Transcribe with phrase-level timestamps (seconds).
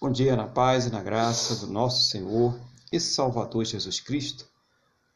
[0.00, 2.56] Bom dia, na paz e na graça do nosso Senhor
[2.92, 4.46] e Salvador Jesus Cristo.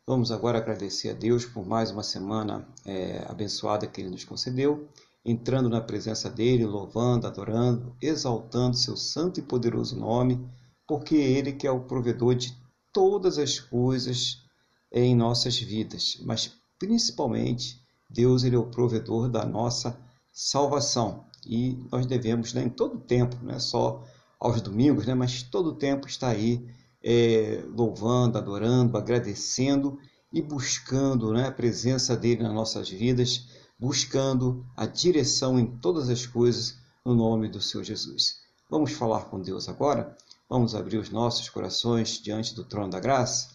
[0.04, 4.88] Vamos agora agradecer a Deus por mais uma semana é, abençoada que Ele nos concedeu,
[5.24, 10.44] entrando na presença dEle, louvando, adorando, exaltando Seu santo e poderoso nome,
[10.84, 12.52] porque é Ele que é o provedor de
[12.92, 14.42] todas as coisas
[14.90, 17.80] em nossas vidas, mas principalmente
[18.10, 19.96] Deus ele é o provedor da nossa
[20.32, 24.04] salvação e nós devemos né, em todo tempo, não é só
[24.42, 26.68] aos domingos, né, mas todo tempo estar aí
[27.00, 29.96] é, louvando, adorando, agradecendo
[30.32, 33.46] e buscando né, a presença dele nas nossas vidas,
[33.78, 38.40] buscando a direção em todas as coisas no nome do Senhor Jesus.
[38.68, 40.16] Vamos falar com Deus agora?
[40.48, 43.48] Vamos abrir os nossos corações diante do trono da graça?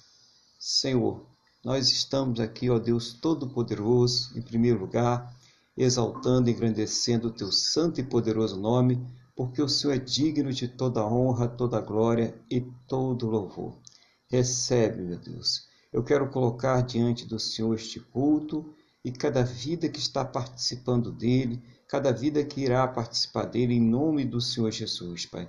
[0.58, 1.26] Senhor,
[1.66, 5.36] nós estamos aqui, ó Deus Todo-Poderoso, em primeiro lugar,
[5.76, 9.06] exaltando e engrandecendo o teu santo e poderoso nome,
[9.38, 13.78] porque o Senhor é digno de toda honra, toda glória e todo louvor.
[14.30, 15.68] Recebe, meu Deus.
[15.94, 18.74] Eu quero colocar diante do Senhor este culto
[19.06, 24.26] e cada vida que está participando dele, cada vida que irá participar dele, em nome
[24.26, 25.48] do Senhor Jesus, Pai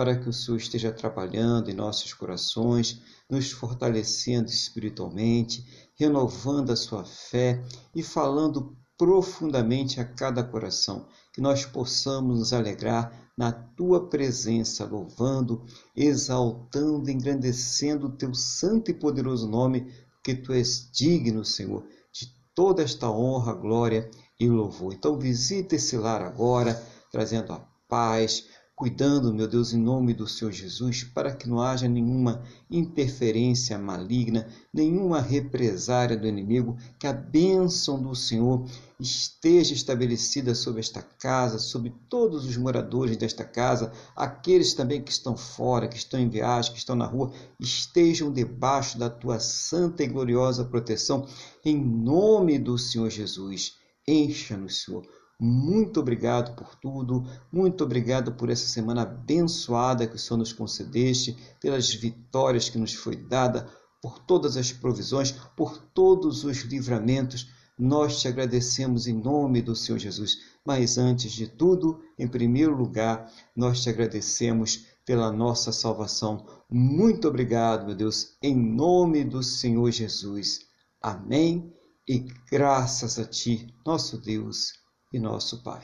[0.00, 7.04] para que o Senhor esteja trabalhando em nossos corações, nos fortalecendo espiritualmente, renovando a sua
[7.04, 7.62] fé
[7.94, 15.64] e falando profundamente a cada coração, que nós possamos nos alegrar na tua presença, louvando,
[15.96, 22.82] exaltando, engrandecendo o teu santo e poderoso nome, porque tu és digno, Senhor, de toda
[22.82, 24.92] esta honra, glória e louvor.
[24.92, 26.74] Então visita esse lar agora,
[27.10, 28.46] trazendo a paz,
[28.80, 34.48] cuidando, meu Deus, em nome do Senhor Jesus, para que não haja nenhuma interferência maligna,
[34.72, 38.64] nenhuma represária do inimigo, que a bênção do Senhor
[38.98, 45.36] esteja estabelecida sobre esta casa, sobre todos os moradores desta casa, aqueles também que estão
[45.36, 50.06] fora, que estão em viagem, que estão na rua, estejam debaixo da tua santa e
[50.06, 51.28] gloriosa proteção,
[51.62, 53.74] em nome do Senhor Jesus.
[54.08, 60.36] Encha-nos, Senhor muito obrigado por tudo, muito obrigado por essa semana abençoada que o Senhor
[60.36, 63.66] nos concedeste, pelas vitórias que nos foi dada,
[64.02, 67.48] por todas as provisões, por todos os livramentos.
[67.78, 70.36] Nós te agradecemos em nome do Senhor Jesus.
[70.62, 76.44] Mas antes de tudo, em primeiro lugar, nós te agradecemos pela nossa salvação.
[76.68, 80.66] Muito obrigado, meu Deus, em nome do Senhor Jesus.
[81.00, 81.72] Amém.
[82.06, 84.79] E graças a ti, nosso Deus
[85.12, 85.82] e nosso Pai.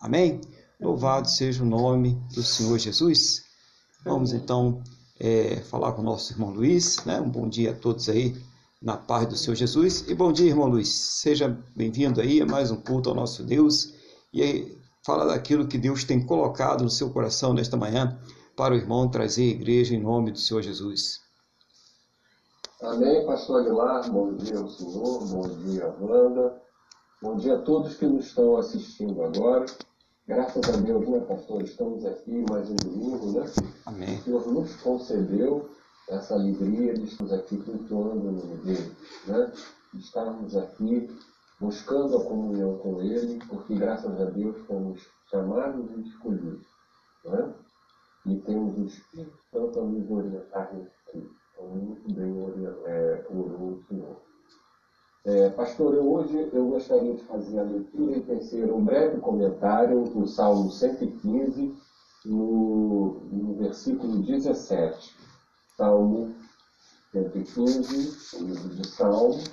[0.00, 0.40] Amém?
[0.80, 3.44] Louvado seja o nome do Senhor Jesus.
[4.04, 4.82] Vamos então
[5.18, 7.04] é, falar com o nosso irmão Luiz.
[7.04, 7.20] Né?
[7.20, 8.34] Um bom dia a todos aí,
[8.80, 10.08] na paz do Senhor Jesus.
[10.08, 10.88] E bom dia, irmão Luiz.
[10.88, 13.92] Seja bem-vindo aí a mais um culto ao nosso Deus.
[14.32, 18.18] E aí, fala daquilo que Deus tem colocado no seu coração nesta manhã
[18.56, 21.20] para o irmão trazer a igreja em nome do Senhor Jesus.
[22.82, 24.10] Amém, pastor Aguilar.
[24.10, 25.26] Bom dia ao Senhor.
[25.26, 26.69] Bom dia, Wanda.
[27.22, 29.66] Bom dia a todos que nos estão assistindo agora.
[30.26, 31.60] Graças a Deus, né, pastor?
[31.60, 33.44] Estamos aqui mais um domingo, né?
[33.84, 34.16] Amém.
[34.16, 35.68] O Senhor nos concedeu
[36.08, 39.52] essa alegria de estarmos aqui cultuando o nome dele, né?
[39.96, 41.14] Estarmos aqui
[41.60, 46.66] buscando a comunhão com ele, porque graças a Deus fomos chamados e escolhidos,
[47.26, 47.54] né?
[48.24, 51.30] E temos o Espírito Santo a nos orientar nisso aqui.
[51.52, 54.29] Então, muito bem é, orou o Senhor.
[55.22, 60.04] É, pastor, eu, hoje eu gostaria de fazer a leitura e tecer um breve comentário
[60.04, 61.74] do Salmo 115,
[62.24, 65.14] no, no versículo 17.
[65.76, 66.34] Salmo
[67.12, 69.44] 115, o livro de Salmo,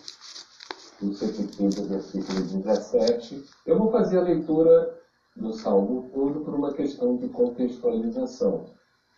[1.02, 3.44] no 115, versículo 17.
[3.66, 4.98] Eu vou fazer a leitura
[5.36, 8.77] do Salmo todo por uma questão de contextualização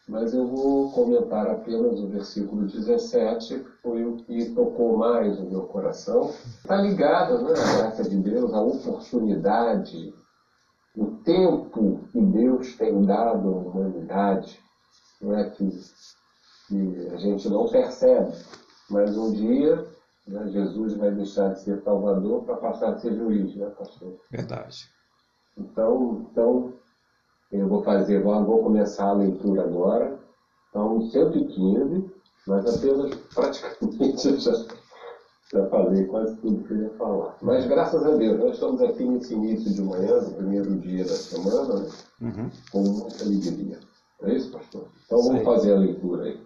[0.10, 5.46] mas eu vou comentar apenas o versículo 17, que foi o que tocou mais o
[5.46, 6.30] meu coração.
[6.30, 10.12] Está ligado né, à graça de Deus, à oportunidade,
[10.96, 14.60] o tempo que Deus tem dado à humanidade,
[15.22, 15.70] não é que,
[16.68, 18.34] que a gente não percebe,
[18.90, 19.86] mas um dia
[20.28, 24.16] né, Jesus vai deixar de ser Salvador para passar a ser juiz, né, pastor?
[24.32, 24.90] Verdade.
[25.56, 26.74] Então, então
[27.52, 30.20] eu vou fazer, vou, vou começar a leitura agora.
[30.70, 32.12] Então, 115,
[32.48, 34.66] mas apenas praticamente já,
[35.52, 37.38] já falei quase tudo que eu ia falar.
[37.42, 41.16] Mas graças a Deus, nós estamos aqui nesse início de manhã, no primeiro dia da
[41.16, 41.90] semana, né?
[42.22, 42.50] uhum.
[42.72, 43.80] com muita alegria.
[44.22, 44.88] É isso, pastor?
[45.06, 46.40] Então vamos fazer a leitura aí.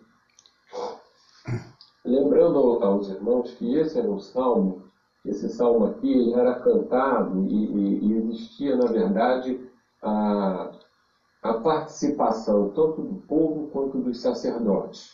[2.05, 4.83] Lembrando aos irmãos que esse era um salmo,
[5.25, 9.59] esse salmo aqui ele era cantado e, e, e existia, na verdade,
[10.01, 10.71] a,
[11.43, 15.11] a participação tanto do povo quanto dos sacerdotes.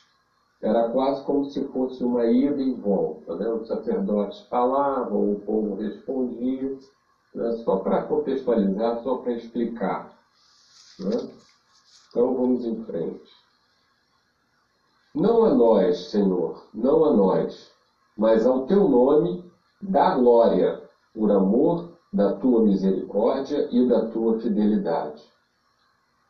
[0.62, 3.36] Era quase como se fosse uma ida e volta.
[3.36, 3.48] Né?
[3.50, 6.78] Os sacerdotes falavam, o povo respondia,
[7.34, 7.52] né?
[7.64, 10.14] só para contextualizar, só para explicar.
[11.00, 11.30] Né?
[12.10, 13.32] Então vamos em frente.
[15.16, 17.72] Não a nós, Senhor, não a nós,
[18.16, 19.44] mas ao teu nome
[19.82, 25.24] dá glória, por amor da tua misericórdia e da tua fidelidade.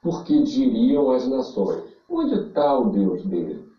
[0.01, 3.69] Porque diriam as nações: onde está o Deus dele?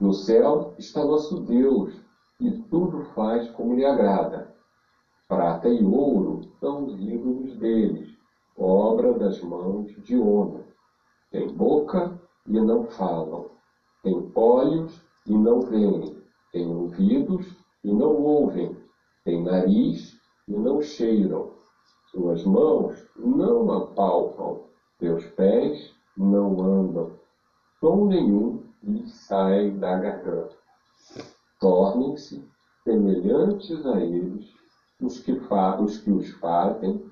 [0.00, 1.94] No céu está nosso Deus,
[2.40, 4.52] e tudo faz como lhe agrada.
[5.28, 8.08] Prata e ouro são os ídolos deles,
[8.56, 10.62] obra das mãos de homem.
[11.30, 13.46] Tem boca e não falam,
[14.02, 16.20] tem olhos e não veem,
[16.52, 18.76] tem ouvidos e não ouvem,
[19.24, 20.16] tem nariz
[20.48, 21.50] e não cheiram,
[22.10, 24.60] suas mãos não apalpam,
[24.98, 27.10] teus pés não andam,
[27.80, 30.56] som nenhum lhes sai da garganta.
[31.60, 32.42] Tornem-se
[32.84, 34.54] semelhantes a eles
[35.00, 37.02] os que, os, que os fazem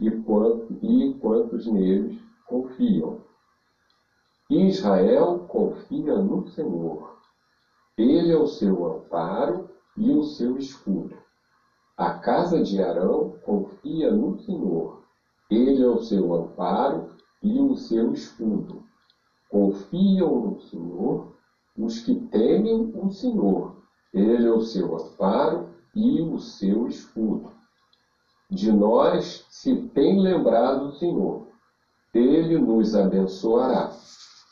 [0.00, 3.20] e, e quantos neles confiam.
[4.48, 7.16] Israel confia no Senhor.
[7.98, 11.16] Ele é o seu amparo e o seu escudo.
[11.96, 15.00] A casa de Arão confia no Senhor.
[15.50, 18.84] Ele é o seu amparo e o seu escudo.
[19.50, 21.36] Confiam no Senhor
[21.78, 23.76] os que temem o Senhor.
[24.12, 27.52] Ele é o seu amparo e o seu escudo.
[28.50, 31.48] De nós se tem lembrado o Senhor.
[32.14, 33.90] Ele nos abençoará.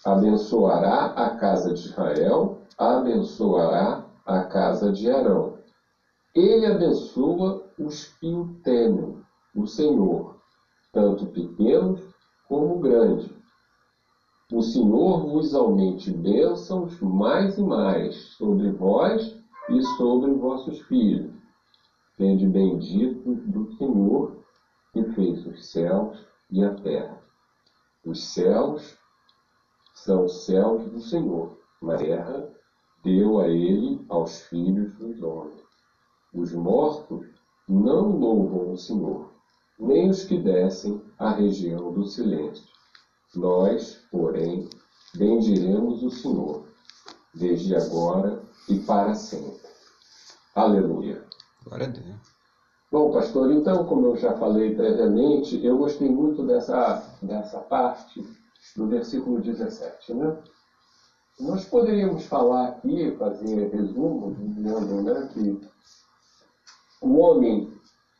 [0.04, 5.58] Abençoará a casa de Israel, abençoará a casa de Arão.
[6.34, 9.16] Ele abençoa os que o temem,
[9.54, 10.36] o Senhor,
[10.92, 12.13] tanto pequenos
[12.48, 13.30] como grandes.
[14.52, 19.36] O Senhor vos aumente bênçãos mais e mais sobre vós
[19.70, 21.32] e sobre vossos filhos.
[22.16, 24.36] Sede bendito do Senhor
[24.92, 27.20] que fez os céus e a terra.
[28.04, 28.96] Os céus
[29.94, 31.58] são os céus do Senhor.
[31.82, 32.52] A terra
[33.02, 35.64] deu a ele aos filhos dos homens.
[36.32, 37.26] Os mortos
[37.68, 39.33] não louvam o Senhor,
[39.78, 42.64] nem os que descem à região do silêncio.
[43.34, 44.68] Nós, porém,
[45.14, 46.66] bendiremos o Senhor,
[47.34, 49.68] desde agora e para sempre.
[50.54, 51.24] Aleluia.
[51.64, 52.34] Glória a Deus.
[52.90, 58.24] Bom, pastor, então, como eu já falei previamente, eu gostei muito dessa, dessa parte
[58.76, 60.38] do versículo 17, né?
[61.40, 65.60] Nós poderíamos falar aqui, fazer resumo, dizendo né, que
[67.02, 67.72] o homem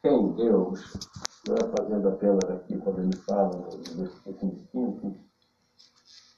[0.02, 0.80] tem Deus,
[1.46, 5.14] fazendo apenas aqui quando ele fala no versículo 5,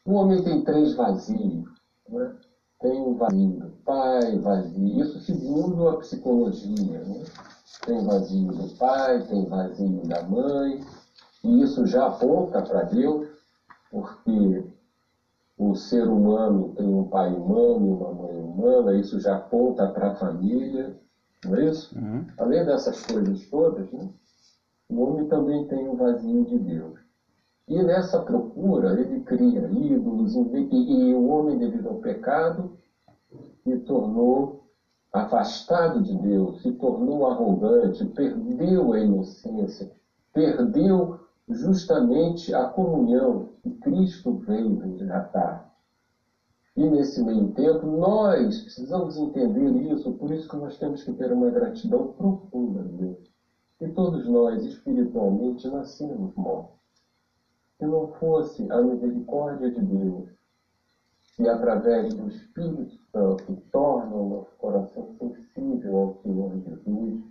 [0.05, 1.65] o homem tem três vazios.
[2.09, 2.37] Né?
[2.81, 7.01] Tem o vazio do pai, vazio, isso segundo a psicologia.
[7.01, 7.25] Né?
[7.85, 10.85] Tem vazio do pai, tem vazio da mãe,
[11.45, 13.29] e isso já aponta para Deus,
[13.91, 14.65] porque
[15.59, 20.13] o ser humano tem um pai humano e uma mãe humana, isso já aponta para
[20.13, 20.95] a família.
[21.45, 21.97] Não é isso?
[21.97, 22.27] Uhum.
[22.39, 24.09] Além dessas coisas todas, né,
[24.89, 26.99] o homem também tem um vazio de Deus.
[27.69, 32.79] E nessa procura, ele cria ídolos, e, o homem, devido ao pecado,
[33.65, 34.67] se tornou
[35.13, 39.91] afastado de Deus, se tornou arrogante, perdeu a inocência,
[40.33, 45.69] perdeu justamente a comunhão que Cristo veio resgatar.
[46.77, 51.33] E nesse meio tempo, nós precisamos entender isso, por isso que nós temos que ter
[51.33, 53.36] uma gratidão profunda a Deus.
[53.81, 56.77] E todos nós, espiritualmente, nascemos mortos.
[57.79, 60.31] Se não fosse a misericórdia de Deus,
[61.37, 67.23] que através do Espírito Santo torna o nosso coração sensível ao Senhor Jesus,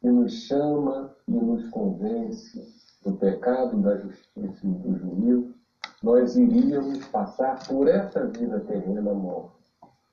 [0.00, 2.60] que nos chama e nos convence
[3.04, 5.54] do pecado, da justiça e do juízo,
[6.02, 9.54] nós iríamos passar por essa vida terrena morta.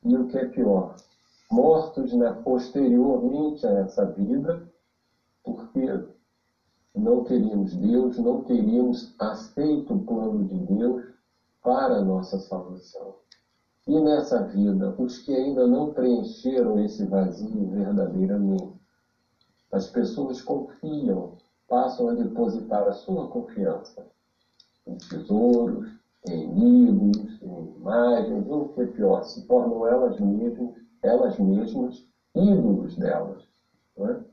[0.03, 0.95] E o que é pior,
[1.51, 4.69] mortos né, posteriormente a essa vida,
[5.43, 6.05] porque
[6.95, 11.05] não teríamos Deus, não teríamos aceito o plano de Deus
[11.63, 13.15] para a nossa salvação.
[13.87, 18.79] E nessa vida, os que ainda não preencheram esse vazio verdadeiramente,
[19.71, 24.05] as pessoas confiam, passam a depositar a sua confiança
[24.85, 25.89] em tesouros,
[26.27, 32.05] em ídolos, em imagens, ou que é pior, se tornam elas mesmas, elas mesmas
[32.35, 33.43] ídolos delas.
[33.97, 34.30] É?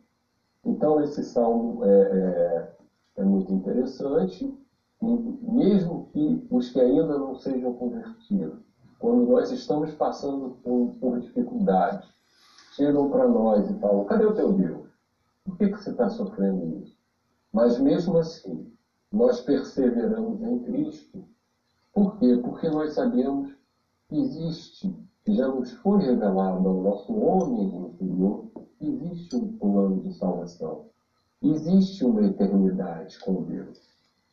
[0.69, 2.69] Então, esse salmo é, é,
[3.17, 4.55] é, muito interessante
[5.01, 8.59] mesmo que os que ainda não sejam convertidos,
[8.99, 12.09] quando nós estamos passando por, por dificuldades,
[12.73, 14.89] chegam para nós e falam: cadê o teu Deus?
[15.45, 16.97] Por que, que você está sofrendo isso?
[17.53, 18.71] Mas mesmo assim,
[19.11, 21.25] nós perseveramos em Cristo.
[21.95, 22.37] Por quê?
[22.43, 23.57] Porque nós sabemos
[24.09, 24.95] que existe,
[25.25, 28.45] que já nos foi revelado ao nosso homem interior,
[28.81, 30.87] existe um plano de salvação.
[31.43, 33.81] Existe uma eternidade com Deus.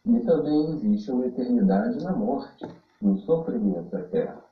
[0.05, 2.65] E também existe uma eternidade na morte,
[3.01, 4.43] no sofrimento da terra.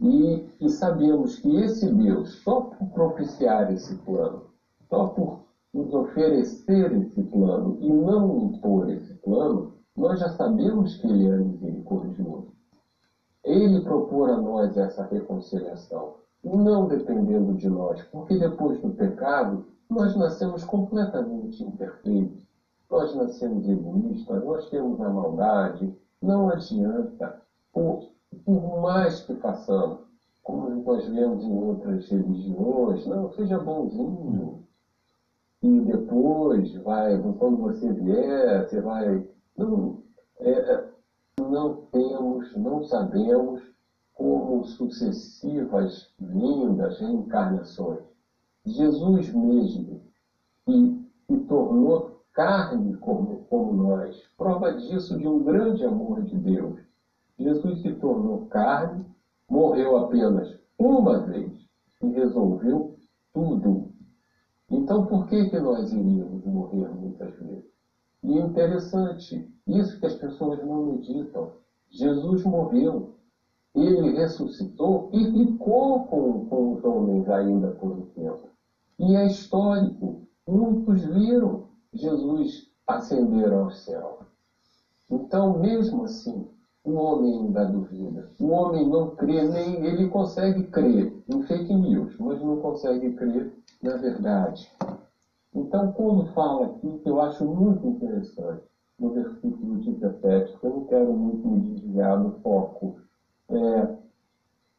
[0.00, 4.44] E, e sabemos que esse Deus, só por propiciar esse plano,
[4.88, 5.40] só por
[5.72, 11.36] nos oferecer esse plano e não impor esse plano, nós já sabemos que Ele é
[11.36, 12.52] misericordioso.
[13.44, 20.14] Ele propor a nós essa reconciliação, não dependendo de nós, porque depois do pecado, nós
[20.16, 22.48] nascemos completamente imperfeitos.
[22.90, 27.40] Nós nascemos egoístas, nós temos a maldade, não adianta.
[27.72, 28.08] Por,
[28.44, 29.98] por mais que façamos,
[30.42, 34.64] como nós vemos em outras religiões, não, seja bonzinho.
[35.62, 39.24] E depois vai, quando você vier, você vai.
[39.56, 39.98] Não,
[40.40, 40.84] é, é
[41.40, 43.62] não temos, não sabemos
[44.20, 48.02] como sucessivas vindas, reencarnações.
[48.66, 50.02] Jesus mesmo,
[50.66, 56.78] que se tornou carne como, como nós, prova disso de um grande amor de Deus.
[57.38, 59.06] Jesus se tornou carne,
[59.48, 61.50] morreu apenas uma vez
[62.02, 62.94] e resolveu
[63.32, 63.90] tudo.
[64.70, 67.64] Então, por que, que nós iríamos morrer muitas vezes?
[68.22, 71.52] E é interessante, isso que as pessoas não meditam.
[71.88, 73.14] Jesus morreu,
[73.74, 78.48] ele ressuscitou e ficou com, com os homens ainda por um tempo.
[78.98, 80.22] E é histórico.
[80.46, 84.18] Muitos viram Jesus ascender ao céu.
[85.10, 86.46] Então, mesmo assim,
[86.84, 88.28] o homem ainda duvida.
[88.40, 93.52] O homem não crê, nem ele consegue crer em fake news, mas não consegue crer
[93.82, 94.70] na verdade.
[95.54, 98.62] Então, quando fala aqui, que eu acho muito interessante,
[98.98, 102.96] no versículo 17, que eu não quero muito me desviar do foco,
[103.50, 103.98] é,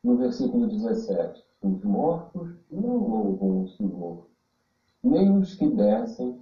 [0.04, 4.25] no versículo 17, os mortos não louvam o Senhor,
[5.04, 6.36] nem os que descem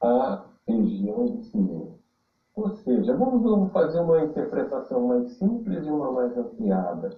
[0.00, 1.90] à região do Senhor.
[2.54, 7.10] Ou seja, vamos fazer uma interpretação mais simples e uma mais ampliada.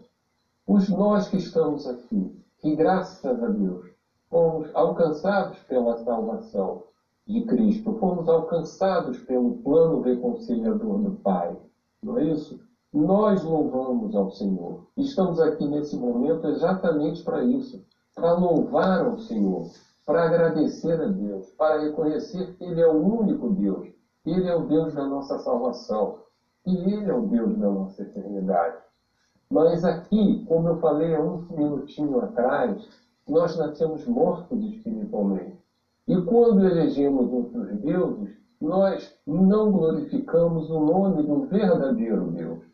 [0.66, 3.84] Os nós que estamos aqui, que graças a Deus
[4.30, 6.80] fomos alcançados pela salvação
[7.26, 11.56] de Cristo, fomos alcançados pelo plano reconciliador do Pai,
[12.02, 12.58] não é isso?
[12.94, 14.86] Nós louvamos ao Senhor.
[14.96, 17.84] Estamos aqui nesse momento exatamente para isso,
[18.14, 19.66] para louvar ao Senhor,
[20.06, 23.94] para agradecer a Deus, para reconhecer que Ele é o único Deus
[24.26, 26.18] ele é o Deus da nossa salvação.
[26.66, 28.78] E Ele é o Deus da nossa eternidade.
[29.50, 32.88] Mas aqui, como eu falei há um minutinho atrás,
[33.28, 35.62] nós nascemos mortos espiritualmente.
[36.08, 42.64] E quando elegemos outros deuses, nós não glorificamos o nome do verdadeiro Deus.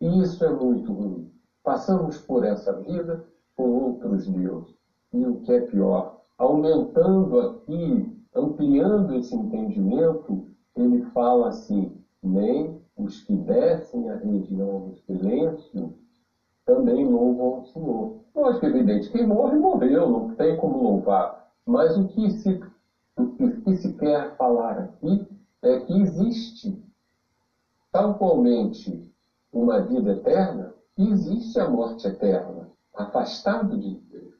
[0.00, 1.30] E isso é muito ruim.
[1.62, 3.22] Passamos por essa vida
[3.56, 4.74] por outros deuses.
[5.12, 13.20] E o que é pior, aumentando aqui ampliando esse entendimento, ele fala assim: nem os
[13.22, 15.94] que descem a região do silêncio
[16.64, 18.20] também louvam o Senhor.
[18.34, 21.48] Lógico, é evidente, quem morre, morreu, não tem como louvar.
[21.66, 22.60] Mas o que se,
[23.16, 25.26] o que se quer falar aqui
[25.62, 26.78] é que existe,
[27.90, 29.09] tal qualmente,
[29.52, 34.34] uma vida eterna, existe a morte eterna, afastado de Deus,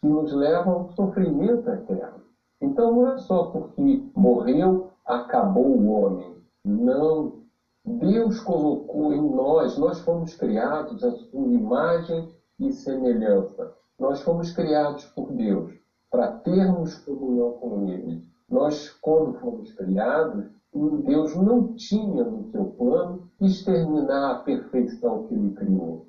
[0.00, 2.22] que nos leva ao sofrimento eterno.
[2.60, 6.36] Então não é só porque morreu, acabou o homem.
[6.64, 7.38] Não.
[7.84, 12.28] Deus colocou em nós, nós fomos criados à sua imagem
[12.58, 13.72] e semelhança.
[13.98, 15.72] Nós fomos criados por Deus
[16.10, 18.22] para termos comunhão com Ele.
[18.48, 25.50] Nós, quando fomos criados, Deus não tinha no seu plano exterminar a perfeição que Ele
[25.50, 26.04] criou.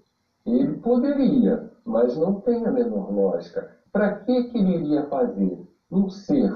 [0.46, 3.68] Ele poderia, mas não tem a menor lógica.
[3.92, 5.58] Para que, ele iria fazer?
[5.92, 6.52] um ser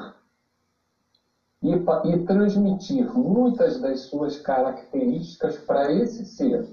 [1.61, 6.63] e, e transmitir muitas das suas características para esse ser,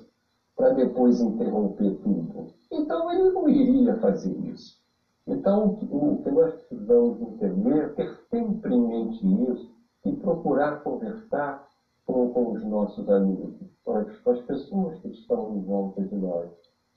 [0.55, 2.47] para depois interromper tudo.
[2.71, 4.79] Então ele não iria fazer isso.
[5.27, 11.69] Então o que nós precisamos entender é ter sempre em mente isso e procurar conversar
[12.07, 13.55] com, com os nossos amigos,
[13.85, 16.49] com as, pessoas que estão em volta de nós.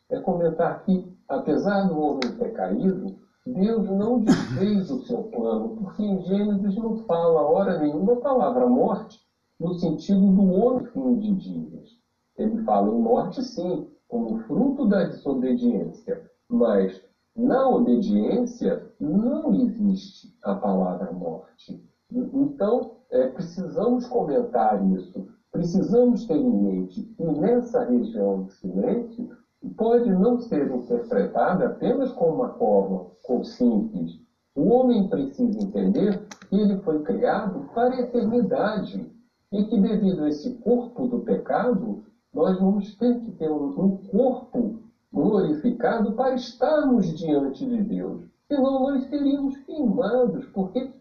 [0.10, 6.04] É comentar que, apesar do homem ter caído, Deus não desfez o seu plano, porque
[6.04, 9.22] em Gênesis não fala hora nenhuma a palavra morte.
[9.60, 11.90] no sentido do homem fim de dias.
[12.38, 17.02] Ele fala em morte, sim, como fruto da desobediência, mas
[17.36, 21.82] na obediência não existe a palavra morte.
[22.16, 29.30] Então, é, precisamos comentar isso, precisamos ter em mente que nessa região de silêncio
[29.78, 34.20] pode não ser interpretada apenas como uma forma com simples.
[34.56, 39.12] O homem precisa entender que ele foi criado para a eternidade
[39.52, 42.04] e que devido a esse corpo do pecado,
[42.34, 44.80] nós vamos ter que ter um corpo
[45.12, 48.24] glorificado para estarmos diante de Deus.
[48.48, 50.92] Senão nós seríamos queimados, porque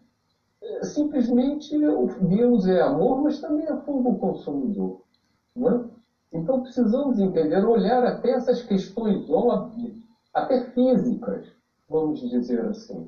[0.83, 1.77] simplesmente
[2.21, 5.01] Deus é amor, mas também é fogo consumidor.
[5.55, 5.89] Não é?
[6.31, 9.95] Então precisamos entender, olhar até essas questões óbvias,
[10.33, 11.45] até físicas,
[11.87, 13.07] vamos dizer assim.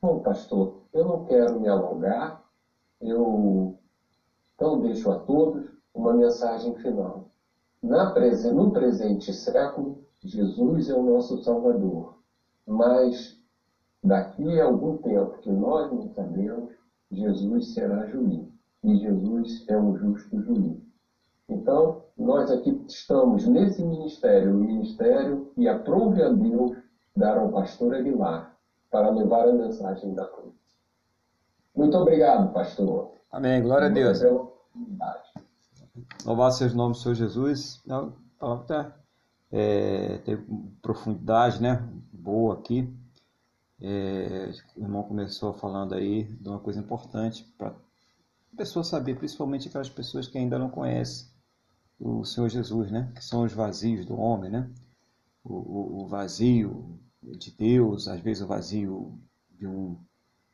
[0.00, 2.42] Bom, pastor, eu não quero me alongar,
[3.00, 3.76] eu
[4.54, 5.64] então deixo a todos
[5.94, 7.24] uma mensagem final.
[7.82, 8.14] Na,
[8.52, 12.14] no presente século, Jesus é o nosso Salvador.
[12.64, 13.41] Mas
[14.02, 16.72] daqui a algum tempo que nós não sabemos,
[17.10, 18.48] Jesus será juiz.
[18.82, 20.76] E Jesus é um justo juiz.
[21.48, 26.76] Então, nós aqui estamos nesse ministério, o ministério que aprove a Deus
[27.16, 28.56] dar ao pastor Aguilar
[28.90, 30.54] para levar a mensagem da cruz.
[31.74, 33.12] Muito obrigado, pastor.
[33.30, 33.62] Amém.
[33.62, 34.20] Glória a Deus.
[36.24, 37.82] Louvado seja o nome do Senhor Jesus.
[37.86, 38.12] Não,
[38.66, 38.96] tá
[39.50, 40.36] é, tem
[40.80, 42.88] profundidade né, boa aqui.
[43.84, 49.66] É, o irmão começou falando aí de uma coisa importante para a pessoa saber, principalmente
[49.66, 51.26] aquelas pessoas que ainda não conhecem
[51.98, 53.10] o Senhor Jesus, né?
[53.12, 54.70] que são os vazios do homem, né?
[55.42, 59.18] o, o, o vazio de Deus, às vezes o vazio
[59.50, 59.98] de um,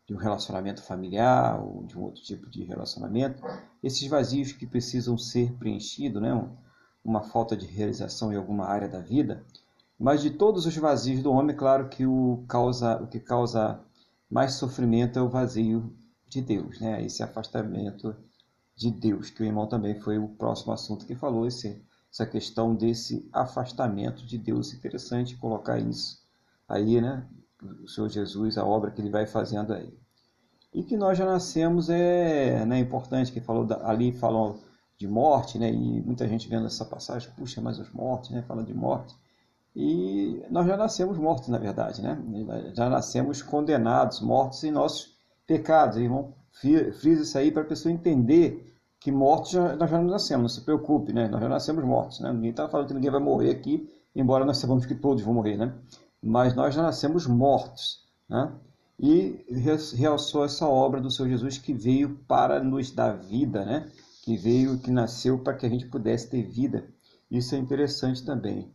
[0.06, 3.42] de um relacionamento familiar ou de um outro tipo de relacionamento,
[3.82, 6.32] esses vazios que precisam ser preenchidos, né?
[7.04, 9.44] uma falta de realização em alguma área da vida,
[9.98, 13.80] mas de todos os vazios do homem, claro que o, causa, o que causa
[14.30, 15.92] mais sofrimento é o vazio
[16.28, 17.04] de Deus, né?
[17.04, 18.14] esse afastamento
[18.76, 21.82] de Deus, que o irmão também foi o próximo assunto que falou, esse,
[22.12, 24.72] essa questão desse afastamento de Deus.
[24.72, 26.22] Interessante colocar isso
[26.68, 27.26] aí, né?
[27.82, 29.92] O Senhor Jesus, a obra que ele vai fazendo aí.
[30.72, 34.62] E que nós já nascemos é né, importante, que falou ali falou
[34.96, 35.72] de morte, né?
[35.72, 38.42] E muita gente vendo essa passagem, puxa, mas os mortos, né?
[38.42, 39.16] Fala de morte.
[39.74, 42.18] E nós já nascemos mortos, na verdade, né?
[42.74, 45.96] Já nascemos condenados, mortos em nossos pecados.
[45.96, 50.48] Irmão, frisa isso aí para a pessoa entender que mortos já, nós já nascemos, não
[50.48, 51.28] se preocupe, né?
[51.28, 52.32] Nós já nascemos mortos, né?
[52.32, 55.56] Ninguém está falando que ninguém vai morrer aqui, embora nós saibamos que todos vão morrer,
[55.56, 55.72] né?
[56.22, 58.52] Mas nós já nascemos mortos, né?
[58.98, 59.44] E
[59.94, 63.88] realçou essa obra do Senhor Jesus que veio para nos dar vida, né?
[64.28, 66.86] que veio, que nasceu para que a gente pudesse ter vida.
[67.30, 68.70] Isso é interessante também.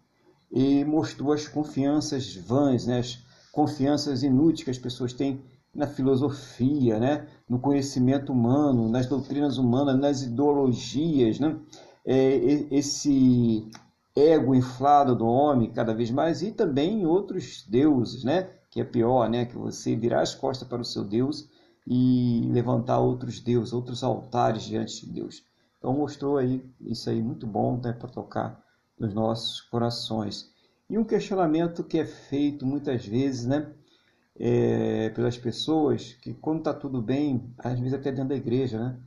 [0.53, 2.99] E mostrou as confianças vãs, né?
[2.99, 3.17] as
[3.51, 5.41] confianças inúteis que as pessoas têm
[5.73, 7.27] na filosofia, né?
[7.49, 11.39] no conhecimento humano, nas doutrinas humanas, nas ideologias.
[11.39, 11.57] Né?
[12.05, 12.35] É,
[12.69, 13.67] esse
[14.15, 18.47] ego inflado do homem cada vez mais e também em outros deuses, né?
[18.69, 19.45] que é pior, né?
[19.45, 21.49] que você virar as costas para o seu Deus
[21.87, 25.43] e levantar outros deuses, outros altares diante de Deus.
[25.77, 28.62] Então mostrou aí isso aí muito bom né, para tocar
[29.03, 30.51] nos nossos corações.
[30.89, 33.71] E um questionamento que é feito muitas vezes, né,
[34.39, 38.97] é, pelas pessoas, que quando está tudo bem, às vezes até dentro da igreja, né,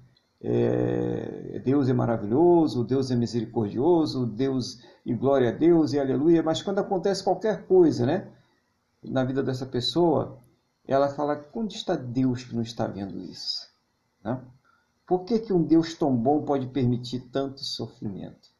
[0.40, 6.62] é, Deus é maravilhoso, Deus é misericordioso, Deus e glória a Deus e aleluia, mas
[6.62, 8.28] quando acontece qualquer coisa, né,
[9.02, 10.38] na vida dessa pessoa,
[10.86, 13.68] ela fala: onde está Deus que não está vendo isso?
[14.22, 14.40] Né?
[15.06, 18.55] Por que, que um Deus tão bom pode permitir tanto sofrimento?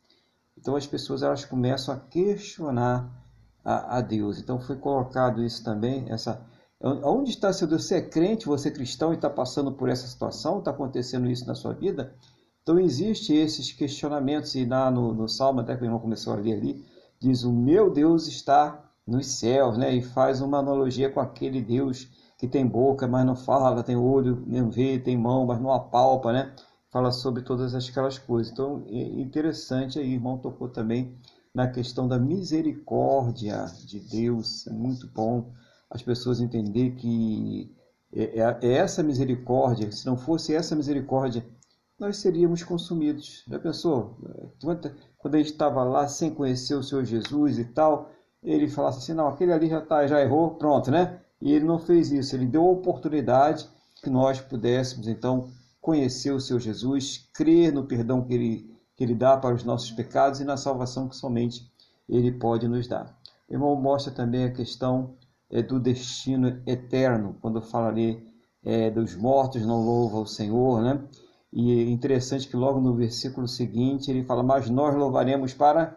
[0.58, 3.10] Então as pessoas elas começam a questionar
[3.64, 4.38] a, a Deus.
[4.38, 6.44] Então foi colocado isso também, essa
[6.80, 7.86] onde está seu Deus?
[7.86, 11.46] Você é crente, você é cristão e está passando por essa situação, está acontecendo isso
[11.46, 12.14] na sua vida?
[12.62, 16.36] Então existe esses questionamentos e lá no, no Salmo, até que o irmão começou a
[16.36, 16.84] ler ali,
[17.20, 19.94] diz o meu Deus está nos céus, né?
[19.94, 24.42] E faz uma analogia com aquele Deus que tem boca, mas não fala, tem olho,
[24.46, 26.52] não vê, tem mão, mas não apalpa, né?
[26.96, 28.50] Fala sobre todas aquelas coisas.
[28.50, 31.14] Então, é interessante aí, irmão tocou também
[31.54, 34.66] na questão da misericórdia de Deus.
[34.66, 35.52] É muito bom
[35.90, 37.70] as pessoas entender que
[38.14, 41.44] é, é, é essa misericórdia, se não fosse essa misericórdia,
[42.00, 43.44] nós seríamos consumidos.
[43.46, 44.16] Já pensou?
[45.18, 48.10] Quando a gente estava lá sem conhecer o Senhor Jesus e tal,
[48.42, 51.20] ele falasse assim, não, aquele ali já, tá, já errou, pronto, né?
[51.42, 53.68] E ele não fez isso, ele deu a oportunidade
[54.02, 55.50] que nós pudéssemos então
[55.86, 59.92] conhecer o seu Jesus, crer no perdão que ele, que ele dá para os nossos
[59.92, 61.70] pecados e na salvação que somente
[62.08, 63.16] ele pode nos dar.
[63.48, 65.14] O irmão mostra também a questão
[65.48, 68.20] é, do destino eterno, quando fala ali
[68.64, 71.00] é, dos mortos não louvam o Senhor, né?
[71.52, 75.96] E é interessante que logo no versículo seguinte ele fala: Mas nós louvaremos para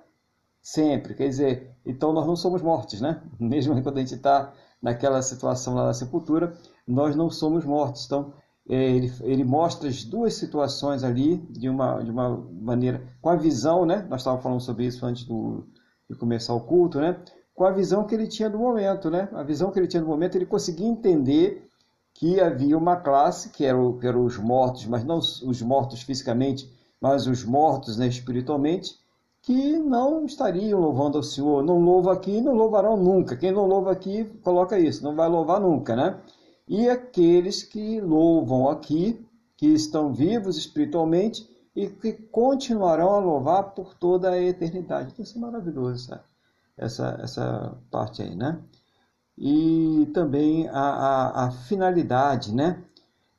[0.62, 1.16] sempre.
[1.16, 3.24] Quer dizer, então nós não somos mortos, né?
[3.40, 6.54] Mesmo quando a gente está naquela situação lá da sepultura,
[6.88, 8.06] nós não somos mortos.
[8.06, 8.32] Então
[8.70, 13.84] ele, ele mostra as duas situações ali de uma, de uma maneira, com a visão,
[13.84, 14.06] né?
[14.08, 15.66] Nós estávamos falando sobre isso antes do,
[16.08, 17.20] de começar o culto, né?
[17.56, 19.28] Com a visão que ele tinha do momento, né?
[19.34, 21.68] A visão que ele tinha do momento, ele conseguia entender
[22.14, 27.26] que havia uma classe, que eram, eram os mortos, mas não os mortos fisicamente, mas
[27.26, 29.00] os mortos né, espiritualmente,
[29.42, 31.64] que não estariam louvando ao Senhor.
[31.64, 33.36] Não louva aqui, não louvarão nunca.
[33.36, 36.20] Quem não louva aqui, coloca isso, não vai louvar nunca, né?
[36.70, 39.26] E aqueles que louvam aqui,
[39.58, 45.14] que estão vivos espiritualmente e que continuarão a louvar por toda a eternidade.
[45.20, 46.24] Isso é maravilhoso, essa,
[46.78, 48.62] essa, essa parte aí, né?
[49.40, 52.84] e também a, a, a finalidade né,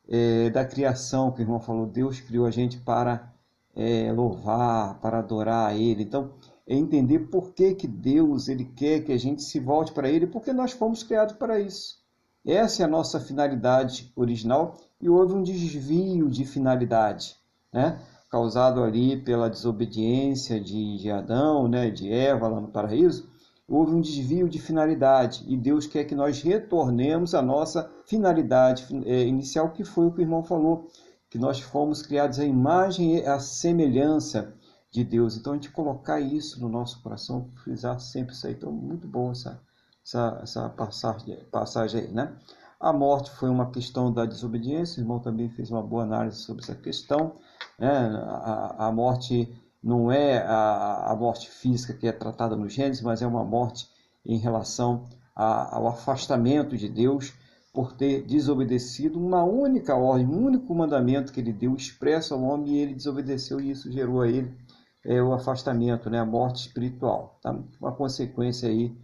[0.08, 3.30] é, da criação, que o irmão falou, Deus criou a gente para
[3.76, 6.02] é, louvar, para adorar a Ele.
[6.02, 6.32] Então,
[6.66, 10.26] é entender por que, que Deus ele quer que a gente se volte para Ele,
[10.26, 11.99] porque nós fomos criados para isso.
[12.46, 17.36] Essa é a nossa finalidade original e houve um desvio de finalidade,
[17.72, 18.00] né?
[18.30, 21.90] causado ali pela desobediência de, de Adão, né?
[21.90, 23.28] de Eva lá no paraíso,
[23.68, 29.24] houve um desvio de finalidade e Deus quer que nós retornemos à nossa finalidade é,
[29.24, 30.88] inicial, que foi o que o irmão falou,
[31.28, 34.52] que nós fomos criados à imagem e à semelhança
[34.90, 35.36] de Deus.
[35.36, 38.54] Então, a gente colocar isso no nosso coração, frisar sempre isso aí.
[38.54, 39.60] Então, muito bom essa,
[40.04, 42.36] essa, essa passagem, passagem aí, né?
[42.80, 46.62] A morte foi uma questão da desobediência, o irmão também fez uma boa análise sobre
[46.62, 47.36] essa questão.
[47.78, 47.90] Né?
[47.90, 53.20] A, a morte não é a, a morte física que é tratada no Gênesis, mas
[53.20, 53.86] é uma morte
[54.24, 57.34] em relação a, ao afastamento de Deus
[57.72, 62.72] por ter desobedecido uma única ordem, um único mandamento que ele deu expresso ao homem
[62.72, 64.56] e ele desobedeceu e isso gerou a ele
[65.04, 67.38] é, o afastamento, né, a morte espiritual.
[67.42, 67.58] Tá?
[67.80, 68.94] Uma consequência aí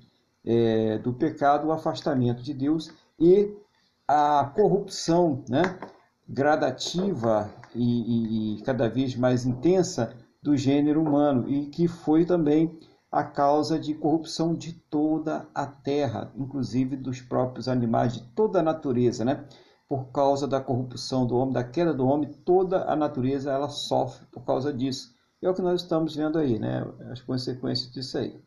[0.46, 3.52] é, do pecado, o afastamento de Deus e
[4.06, 5.78] a corrupção né,
[6.28, 12.78] gradativa e, e, e cada vez mais intensa do gênero humano e que foi também
[13.11, 18.62] a causa de corrupção de toda a terra, inclusive dos próprios animais, de toda a
[18.62, 19.44] natureza, né?
[19.88, 24.26] Por causa da corrupção do homem, da queda do homem, toda a natureza ela sofre
[24.26, 25.14] por causa disso.
[25.40, 26.85] É o que nós estamos vendo aí, né?
[27.11, 28.40] As consequências disso aí.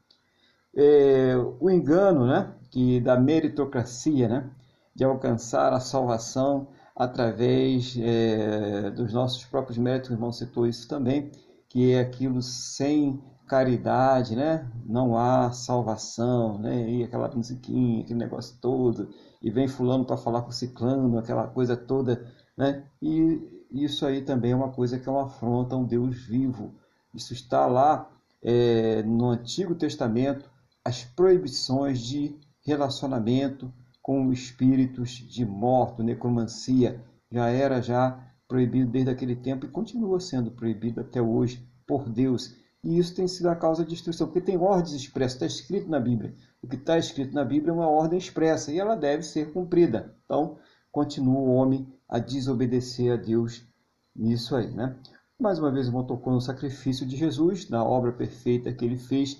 [0.76, 2.54] É, o engano, né?
[2.70, 4.50] Que da meritocracia, né?
[4.96, 11.32] De alcançar a salvação através é, dos nossos próprios méritos, o irmão citou isso também
[11.70, 14.68] que é aquilo sem caridade, né?
[14.86, 16.90] Não há salvação, né?
[16.90, 19.10] E aquela musiquinha, aquele negócio todo,
[19.42, 22.26] e vem fulano para falar com ciclano, aquela coisa toda,
[22.58, 22.84] né?
[23.02, 23.40] E
[23.72, 26.74] isso aí também é uma coisa que é uma afronta a um Deus vivo.
[27.14, 28.10] Isso está lá
[28.42, 30.50] é, no Antigo Testamento,
[30.90, 33.72] as proibições de relacionamento
[34.02, 40.50] com espíritos de morto, necromancia, já era já proibido desde aquele tempo e continua sendo
[40.50, 42.56] proibido até hoje por Deus.
[42.84, 46.00] E isso tem sido a causa de destruição, porque tem ordens expressas, está escrito na
[46.00, 46.34] Bíblia.
[46.60, 50.16] O que está escrito na Bíblia é uma ordem expressa e ela deve ser cumprida.
[50.26, 50.58] Então,
[50.92, 53.64] continua o homem a desobedecer a Deus
[54.16, 54.96] nisso aí, né?
[55.40, 58.98] Mais uma vez, o irmão tocou no sacrifício de Jesus, na obra perfeita que ele
[58.98, 59.40] fez,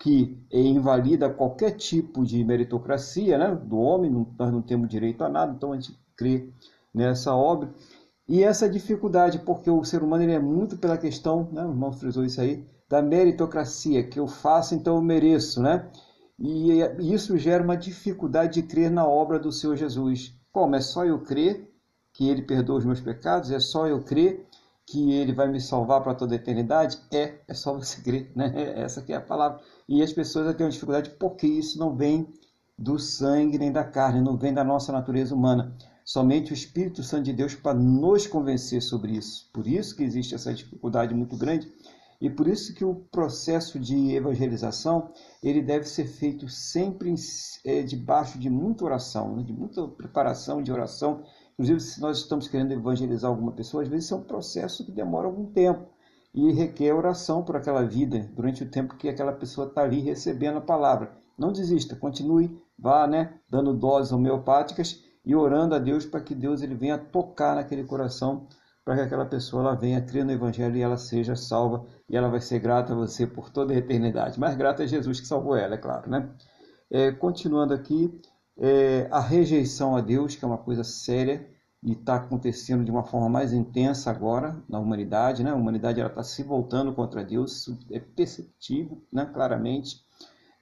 [0.00, 5.52] que invalida qualquer tipo de meritocracia né, do homem, nós não temos direito a nada,
[5.56, 6.48] então a gente crê
[6.94, 7.72] nessa obra.
[8.28, 11.92] E essa dificuldade, porque o ser humano ele é muito pela questão, né, o irmão
[11.92, 15.90] frisou isso aí, da meritocracia, que eu faço, então eu mereço, né?
[16.38, 16.80] E
[17.12, 20.34] isso gera uma dificuldade de crer na obra do Senhor Jesus.
[20.52, 20.76] Como?
[20.76, 21.68] É só eu crer
[22.12, 23.50] que Ele perdoa os meus pecados?
[23.50, 24.46] É só eu crer
[24.90, 26.98] que Ele vai me salvar para toda a eternidade?
[27.12, 28.52] É, é só você crer, né?
[28.76, 29.60] Essa que é a palavra.
[29.88, 32.26] E as pessoas têm uma dificuldade porque isso não vem
[32.78, 35.74] do sangue nem da carne, não vem da nossa natureza humana.
[36.04, 39.50] Somente o Espírito Santo de Deus para nos convencer sobre isso.
[39.52, 41.70] Por isso que existe essa dificuldade muito grande
[42.20, 47.14] e por isso que o processo de evangelização ele deve ser feito sempre
[47.64, 49.42] é, debaixo de muita oração, né?
[49.42, 51.22] de muita preparação de oração.
[51.58, 55.26] Inclusive, se nós estamos querendo evangelizar alguma pessoa, às vezes é um processo que demora
[55.26, 55.88] algum tempo
[56.32, 60.58] e requer oração por aquela vida durante o tempo que aquela pessoa está ali recebendo
[60.58, 61.10] a palavra.
[61.36, 66.62] Não desista, continue, vá, né, dando doses homeopáticas e orando a Deus para que Deus
[66.62, 68.46] ele venha tocar naquele coração
[68.84, 72.28] para que aquela pessoa ela venha crer no Evangelho e ela seja salva e ela
[72.28, 74.38] vai ser grata a você por toda a eternidade.
[74.38, 76.30] Mais grata é Jesus que salvou ela, é claro, né?
[76.90, 78.10] É, continuando aqui,
[78.58, 81.48] é, a rejeição a Deus, que é uma coisa séria
[81.82, 85.50] e está acontecendo de uma forma mais intensa agora na humanidade, né?
[85.50, 89.24] A humanidade está se voltando contra Deus, isso é perceptível, né?
[89.26, 90.02] Claramente.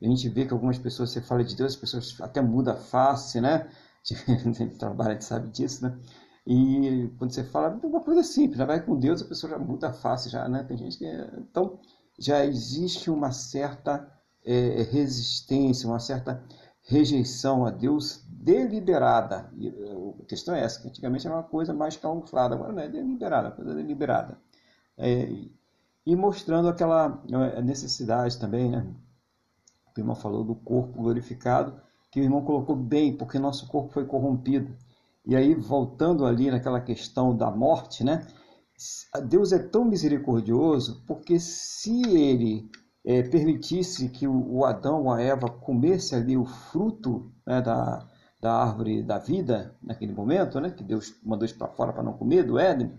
[0.00, 2.76] A gente vê que algumas pessoas, você fala de Deus, as pessoas até mudam a
[2.76, 3.68] face, né?
[4.28, 5.98] A gente trabalha, a gente sabe disso, né?
[6.46, 9.88] E quando você fala uma coisa simples, já vai com Deus, a pessoa já muda
[9.88, 10.62] a face, já, né?
[10.62, 11.04] Tem gente que.
[11.38, 11.80] Então,
[12.16, 14.08] já existe uma certa
[14.44, 16.40] é, resistência, uma certa
[16.86, 19.50] rejeição a Deus deliberada.
[19.56, 22.88] E a questão é essa, que antigamente era uma coisa mais camuflada, agora não é
[22.88, 24.38] deliberada, coisa deliberada.
[24.96, 25.28] É,
[26.06, 27.22] e mostrando aquela
[27.54, 28.86] é, necessidade também, né?
[29.96, 34.04] O irmão falou do corpo glorificado, que o irmão colocou bem, porque nosso corpo foi
[34.04, 34.76] corrompido.
[35.24, 38.26] E aí, voltando ali naquela questão da morte, né?
[39.26, 42.70] Deus é tão misericordioso porque se ele
[43.06, 48.04] é, permitisse que o, Adão ou a Eva comesse ali o fruto né, da,
[48.40, 52.14] da árvore da vida, naquele momento, né, que Deus mandou eles para fora para não
[52.14, 52.92] comer do Éden,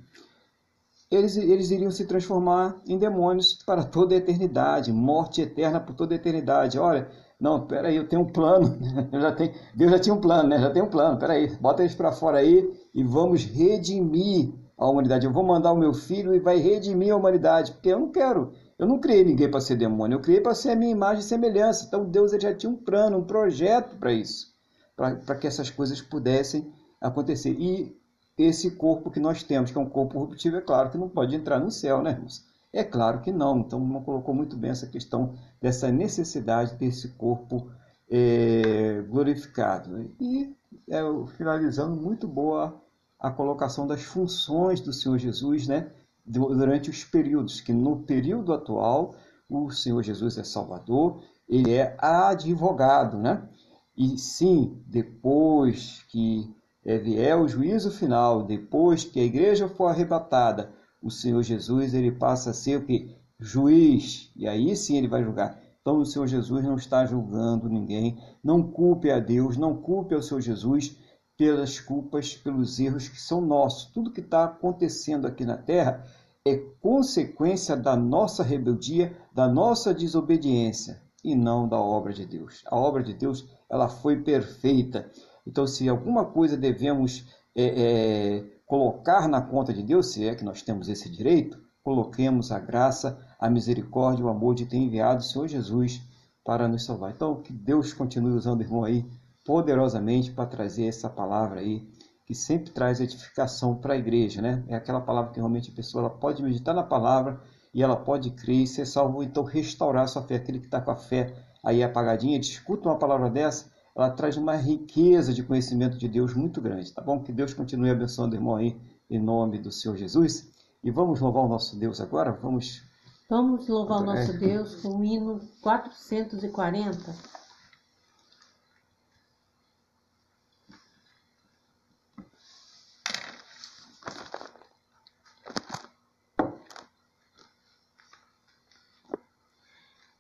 [1.12, 6.14] eles, eles iriam se transformar em demônios para toda a eternidade, morte eterna por toda
[6.14, 6.80] a eternidade.
[6.80, 8.78] Olha, não, peraí, eu tenho um plano.
[9.12, 10.60] Eu já tenho, Deus já tinha um plano, né?
[10.60, 11.18] Já tem um plano.
[11.18, 15.26] Peraí, bota eles para fora aí e vamos redimir a humanidade.
[15.26, 18.52] Eu vou mandar o meu filho e vai redimir a humanidade, porque eu não quero.
[18.78, 21.28] Eu não criei ninguém para ser demônio, eu criei para ser a minha imagem e
[21.28, 21.86] semelhança.
[21.86, 24.54] Então Deus já tinha um plano, um projeto para isso,
[24.96, 27.56] para que essas coisas pudessem acontecer.
[27.60, 27.96] E
[28.38, 31.36] esse corpo que nós temos, que é um corpo corruptível, é claro que não pode
[31.36, 32.46] entrar no céu, né, irmãos?
[32.72, 33.60] É claro que não.
[33.60, 37.72] Então, não colocou muito bem essa questão dessa necessidade desse corpo
[38.10, 40.12] é, glorificado.
[40.20, 40.56] E
[40.88, 41.02] é,
[41.36, 42.80] finalizando, muito boa
[43.20, 45.92] a colocação das funções do Senhor Jesus, né?
[46.28, 49.16] Durante os períodos, que no período atual
[49.50, 53.48] o Senhor Jesus é Salvador, ele é advogado, né?
[53.96, 56.54] E sim, depois que
[56.86, 62.12] é, vier o juízo final, depois que a igreja for arrebatada, o Senhor Jesus ele
[62.12, 63.16] passa a ser o que?
[63.40, 64.32] Juiz.
[64.36, 65.62] E aí sim ele vai julgar.
[65.82, 68.22] Então o Senhor Jesus não está julgando ninguém.
[68.44, 70.98] Não culpe a Deus, não culpe ao Senhor Jesus
[71.38, 73.86] pelas culpas, pelos erros que são nossos.
[73.92, 76.04] Tudo que está acontecendo aqui na terra
[76.52, 82.64] é consequência da nossa rebeldia, da nossa desobediência e não da obra de Deus.
[82.68, 85.10] A obra de Deus ela foi perfeita.
[85.46, 90.44] Então, se alguma coisa devemos é, é, colocar na conta de Deus, se é que
[90.44, 95.26] nós temos esse direito, coloquemos a graça, a misericórdia, o amor de ter enviado o
[95.26, 96.02] Senhor Jesus
[96.44, 97.12] para nos salvar.
[97.12, 99.06] Então, que Deus continue usando o irmão aí
[99.46, 101.88] poderosamente para trazer essa palavra aí,
[102.28, 104.62] que sempre traz edificação para a igreja, né?
[104.68, 107.42] É aquela palavra que realmente a pessoa ela pode meditar na palavra
[107.74, 110.36] e ela pode crer e ser salvo, então restaurar sua fé.
[110.36, 114.36] Aquele que está com a fé aí apagadinha, ele escuta uma palavra dessa, ela traz
[114.36, 117.24] uma riqueza de conhecimento de Deus muito grande, tá bom?
[117.24, 118.76] Que Deus continue abençoando o irmão aí,
[119.10, 120.50] em nome do Senhor Jesus.
[120.84, 122.34] E vamos louvar o nosso Deus agora?
[122.34, 122.84] Vamos.
[123.30, 127.37] Vamos louvar o nosso Deus com o hino 440.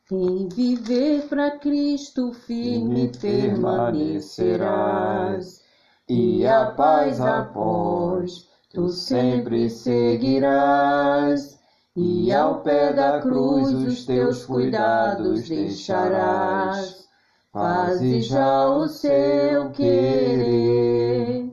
[0.09, 5.61] Em viver para Cristo firme permanecerás,
[6.07, 11.59] e a paz após tu sempre seguirás,
[11.93, 17.05] e ao pé da cruz os teus cuidados deixarás.
[17.51, 21.51] Faze já o seu querer,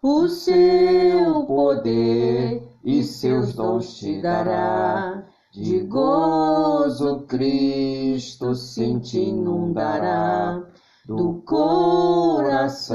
[0.00, 10.62] o seu poder e seus dons te dará de gozo Cristo se te inundará
[11.04, 12.88] do coração,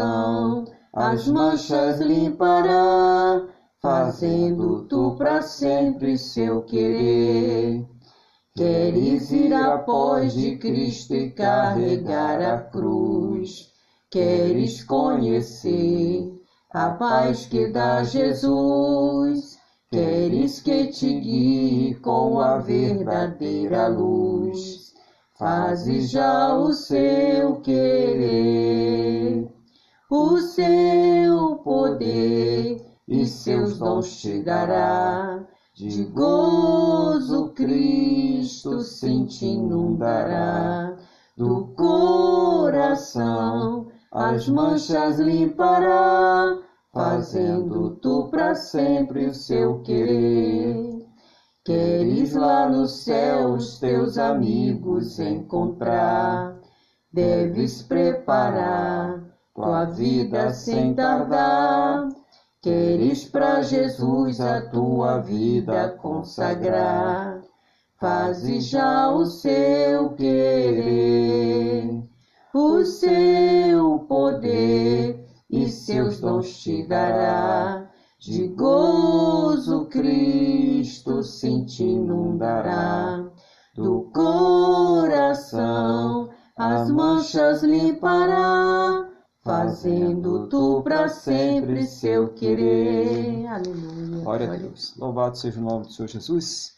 [0.94, 3.46] as manchas limpará,
[3.82, 7.86] fazendo tu para sempre seu querer.
[8.56, 13.70] Queres ir após de Cristo e carregar a cruz,
[14.10, 16.32] queres conhecer
[16.72, 19.55] a paz que dá Jesus
[19.96, 24.94] Queres que te guie com a verdadeira luz,
[25.40, 29.50] faze já o seu querer,
[30.12, 35.48] o seu poder e seus dons te dará.
[35.74, 40.98] De gozo Cristo sim te inundará,
[41.38, 43.08] do coração
[44.12, 46.65] as manchas limpará
[46.96, 51.06] fazendo tu para sempre o seu querer.
[51.66, 56.58] Queres lá no céu os teus amigos encontrar,
[57.12, 59.22] deves preparar
[59.54, 62.08] tua vida sem tardar.
[62.62, 67.42] Queres para Jesus a tua vida consagrar,
[68.00, 71.90] faze já o seu querer,
[72.54, 75.15] o seu poder
[75.86, 77.90] seus dons te dará.
[78.20, 83.24] De gozo Cristo sim te inundará,
[83.76, 89.10] do coração as manchas limpará,
[89.44, 93.46] fazendo tu para sempre seu querer.
[93.46, 94.24] Aleluia.
[94.24, 94.96] Glória a Deus.
[94.98, 96.78] Louvado seja o nome do Senhor Jesus.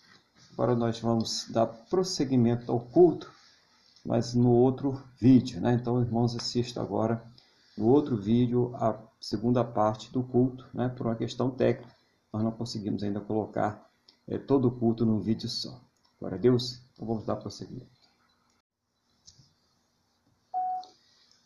[0.54, 3.32] Agora nós vamos dar prosseguimento ao culto,
[4.04, 5.78] mas no outro vídeo, né?
[5.80, 7.22] Então, irmãos, assistam agora
[7.78, 10.90] no outro vídeo a segunda parte do culto, né?
[10.90, 11.96] Por uma questão técnica,
[12.34, 13.90] nós não conseguimos ainda colocar
[14.28, 15.80] é, todo o culto num vídeo só.
[16.20, 16.82] Glória a Deus.
[16.94, 17.98] Então vamos dar prosseguimento.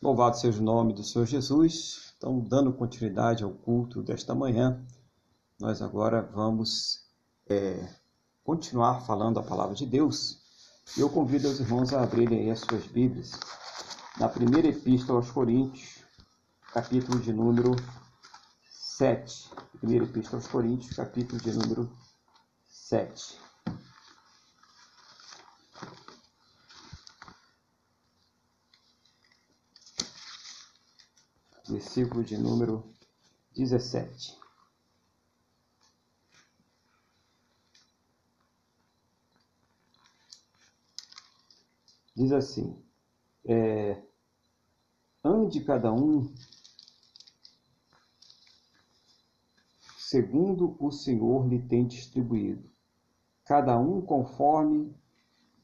[0.02, 2.14] Louvado seja o nome do Senhor Jesus.
[2.18, 4.84] Então, dando continuidade ao culto desta manhã,
[5.60, 7.04] nós agora vamos
[7.48, 7.88] é,
[8.44, 10.40] continuar falando a palavra de Deus.
[10.98, 13.32] Eu convido os irmãos a abrirem as suas Bíblias
[14.20, 16.01] na primeira epístola aos Coríntios,
[16.74, 17.76] capítulo de número
[18.70, 19.52] 7.
[19.80, 21.92] Primeira epístola aos Coríntios, capítulo de número
[22.66, 23.40] 7.
[31.68, 32.84] versículo de número
[33.56, 34.38] 17.
[42.14, 42.78] Diz assim:
[43.46, 44.02] é,
[45.24, 46.34] ande cada um
[50.12, 52.70] segundo o Senhor lhe tem distribuído,
[53.46, 54.94] cada um conforme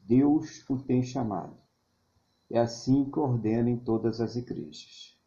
[0.03, 1.53] Deus o tem chamado.
[2.49, 5.19] É assim que ordena em todas as igrejas.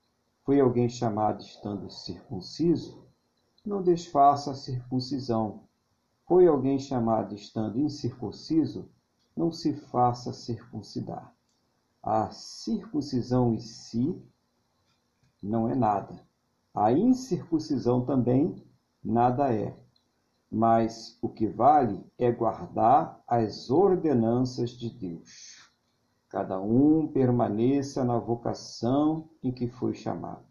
[0.43, 3.07] Foi alguém chamado estando circunciso?
[3.63, 5.65] Não desfaça a circuncisão.
[6.27, 8.89] Foi alguém chamado estando incircunciso?
[9.37, 11.31] Não se faça circuncidar.
[12.03, 14.19] A circuncisão em si
[15.43, 16.27] não é nada.
[16.75, 18.70] A incircuncisão também
[19.03, 19.77] nada é.
[20.51, 25.71] Mas o que vale é guardar as ordenanças de Deus
[26.31, 30.47] cada um permaneça na vocação em que foi chamado.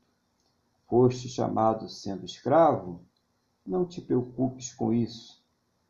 [0.89, 3.01] Foste chamado sendo escravo?
[3.65, 5.41] Não te preocupes com isso,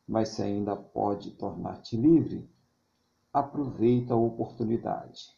[0.07, 2.47] mas se ainda pode tornar-te livre,
[3.33, 5.35] aproveita a oportunidade.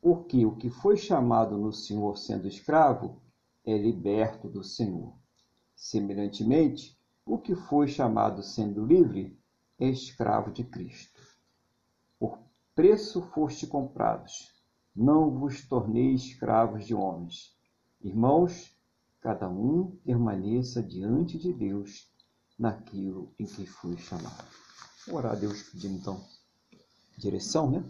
[0.00, 3.20] Porque o que foi chamado no Senhor sendo escravo
[3.66, 5.12] é liberto do Senhor.
[5.74, 9.38] Semelhantemente, o que foi chamado sendo livre
[9.78, 11.34] é escravo de Cristo
[12.74, 14.52] preço foste comprados.
[14.94, 17.54] Não vos tornei escravos de homens.
[18.02, 18.76] Irmãos,
[19.20, 22.08] cada um permaneça diante de Deus
[22.58, 24.44] naquilo em que foi chamado.
[25.06, 26.24] Vou orar a Deus pedindo então
[27.16, 27.84] direção, né?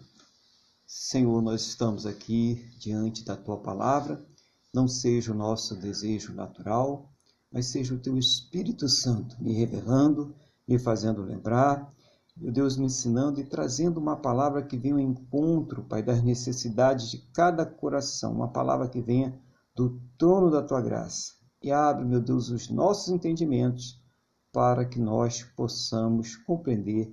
[0.85, 4.23] Senhor, nós estamos aqui diante da tua palavra.
[4.71, 7.11] Não seja o nosso desejo natural,
[7.51, 10.35] mas seja o teu Espírito Santo me revelando,
[10.67, 11.93] me fazendo lembrar
[12.37, 17.09] meu Deus, me ensinando e trazendo uma palavra que venha ao encontro, Pai, das necessidades
[17.09, 19.39] de cada coração, uma palavra que venha
[19.73, 21.33] do trono da tua graça.
[21.61, 24.01] E abre, meu Deus, os nossos entendimentos
[24.51, 27.09] para que nós possamos compreender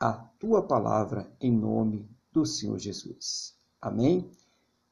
[0.00, 3.54] a tua palavra em nome do Senhor Jesus.
[3.80, 4.28] Amém?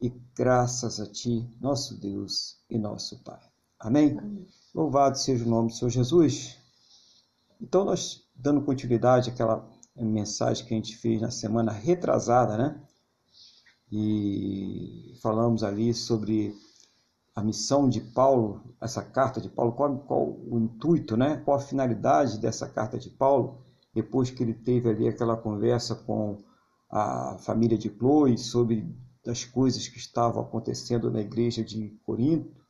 [0.01, 3.54] E graças a ti, nosso Deus e nosso Pai.
[3.79, 4.17] Amém?
[4.17, 4.47] Amém.
[4.73, 6.57] Louvado seja o nome do Senhor Jesus.
[7.61, 12.81] Então, nós dando continuidade àquela mensagem que a gente fez na semana retrasada, né?
[13.91, 16.53] E falamos ali sobre
[17.35, 21.37] a missão de Paulo, essa carta de Paulo, qual, qual o intuito, né?
[21.37, 23.61] Qual a finalidade dessa carta de Paulo,
[23.93, 26.37] depois que ele teve ali aquela conversa com
[26.89, 28.93] a família de Chloe sobre
[29.27, 32.64] as coisas que estavam acontecendo na igreja de Corinto,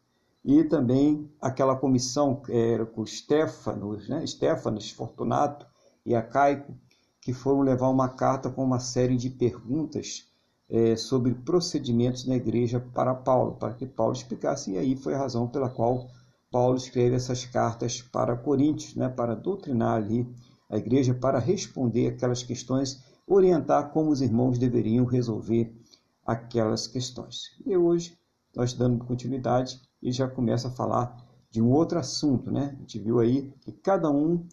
[0.46, 4.26] e também aquela comissão era com Stefanos, né?
[4.28, 5.66] Stefanos, Fortunato
[6.06, 6.78] e Acaico,
[7.20, 10.28] que foram levar uma carta com uma série de perguntas
[10.70, 15.18] é, sobre procedimentos na igreja para Paulo, para que Paulo explicasse, e aí foi a
[15.18, 16.08] razão pela qual
[16.52, 19.10] Paulo escreve essas cartas para Coríntios, né?
[19.10, 20.28] para doutrinar ali
[20.70, 25.76] a igreja, para responder aquelas questões, orientar como os irmãos deveriam resolver
[26.24, 27.46] aquelas questões.
[27.66, 28.16] E hoje,
[28.56, 31.18] nós dando continuidade, e já começa a falar
[31.50, 32.76] de um outro assunto, né?
[32.78, 34.46] A gente viu aí que cada um,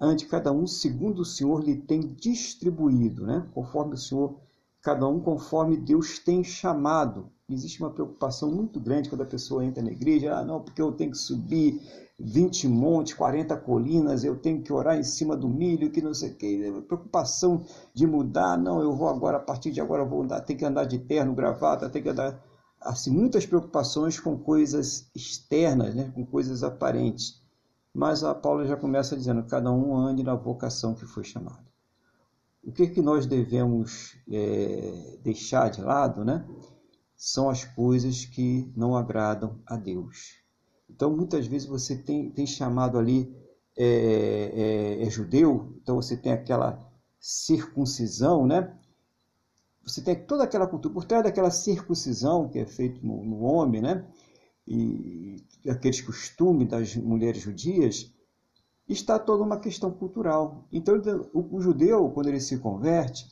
[0.00, 3.46] ante cada um, segundo o Senhor lhe tem distribuído, né?
[3.52, 4.40] Conforme o Senhor,
[4.82, 7.28] cada um conforme Deus tem chamado.
[7.50, 10.92] Existe uma preocupação muito grande quando a pessoa entra na igreja, ah, não, porque eu
[10.92, 11.82] tenho que subir
[12.18, 16.30] 20 montes, 40 colinas, eu tenho que orar em cima do milho, que não sei
[16.30, 17.62] o que, preocupação
[17.92, 20.64] de mudar, não, eu vou agora, a partir de agora eu vou andar, tem que
[20.64, 22.42] andar de terno, gravata, tem que andar,
[22.90, 27.42] assim, muitas preocupações com coisas externas, né, com coisas aparentes.
[27.94, 31.66] Mas a Paula já começa dizendo, cada um ande na vocação que foi chamado.
[32.62, 36.46] O que, que nós devemos é, deixar de lado, né?
[37.16, 40.38] São as coisas que não agradam a Deus
[40.88, 43.32] então, muitas vezes você tem, tem chamado ali
[43.76, 48.74] é, é, é, judeu, então você tem aquela circuncisão, né?
[49.88, 53.80] Você tem toda aquela cultura, por trás daquela circuncisão que é feita no, no homem,
[53.80, 54.04] né?
[54.66, 58.12] E, e aqueles costumes das mulheres judias,
[58.86, 60.66] está toda uma questão cultural.
[60.70, 61.00] Então,
[61.32, 63.26] o, o judeu, quando ele se converte,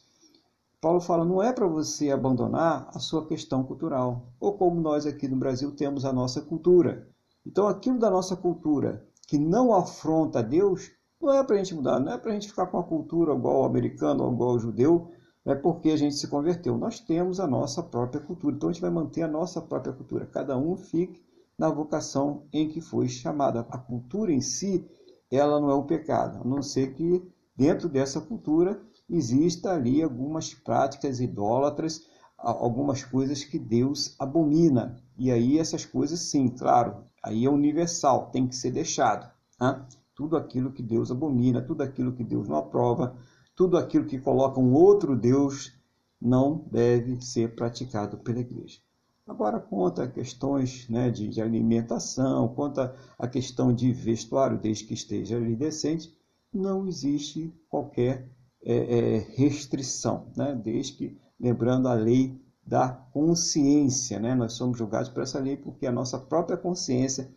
[0.80, 4.32] Paulo fala, não é para você abandonar a sua questão cultural.
[4.40, 7.08] Ou como nós aqui no Brasil temos a nossa cultura.
[7.44, 10.90] Então, aquilo da nossa cultura que não afronta Deus,
[11.20, 13.34] não é para a gente mudar, não é para a gente ficar com a cultura
[13.34, 15.10] igual o americano ou igual o judeu,
[15.46, 16.76] é porque a gente se converteu.
[16.76, 20.26] Nós temos a nossa própria cultura, então a gente vai manter a nossa própria cultura.
[20.26, 21.22] Cada um fique
[21.58, 23.66] na vocação em que foi chamada.
[23.70, 24.84] A cultura em si,
[25.30, 27.22] ela não é um pecado, a não ser que
[27.56, 32.02] dentro dessa cultura exista ali algumas práticas idólatras,
[32.36, 34.96] algumas coisas que Deus abomina.
[35.16, 39.28] E aí essas coisas, sim, claro, Aí é universal, tem que ser deixado.
[39.60, 39.84] Né?
[40.14, 43.16] Tudo aquilo que Deus abomina, tudo aquilo que Deus não aprova,
[43.56, 45.72] tudo aquilo que coloca um outro Deus
[46.20, 48.78] não deve ser praticado pela igreja.
[49.26, 52.80] Agora, quanto a questões né, de, de, alimentação, quanto
[53.18, 56.16] a questão de vestuário, desde que esteja ali decente,
[56.52, 58.30] não existe qualquer
[58.64, 60.54] é, é, restrição, né?
[60.54, 64.34] desde que, lembrando a lei da consciência, né?
[64.34, 67.30] Nós somos julgados por essa lei porque a nossa própria consciência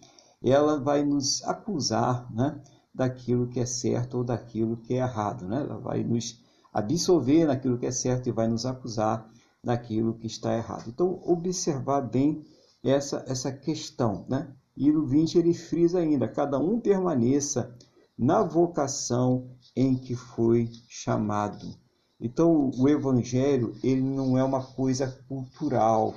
[0.44, 2.60] ela vai nos acusar, né?
[2.94, 5.62] Daquilo que é certo ou daquilo que é errado, né?
[5.62, 6.42] Ela vai nos
[6.74, 9.30] absolver naquilo que é certo e vai nos acusar
[9.64, 10.86] daquilo que está errado.
[10.88, 12.44] Então, observar bem
[12.84, 14.54] essa essa questão, né?
[14.76, 17.76] E no 20 ele frisa ainda: cada um permaneça
[18.18, 21.76] na vocação em que foi chamado.
[22.20, 26.14] Então, o evangelho, ele não é uma coisa cultural.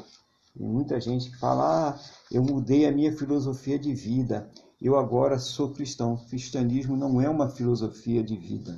[0.56, 2.00] Tem muita gente que fala: "Ah,
[2.30, 4.50] eu mudei a minha filosofia de vida.
[4.84, 6.14] Eu agora sou cristão".
[6.14, 8.76] O cristianismo não é uma filosofia de vida.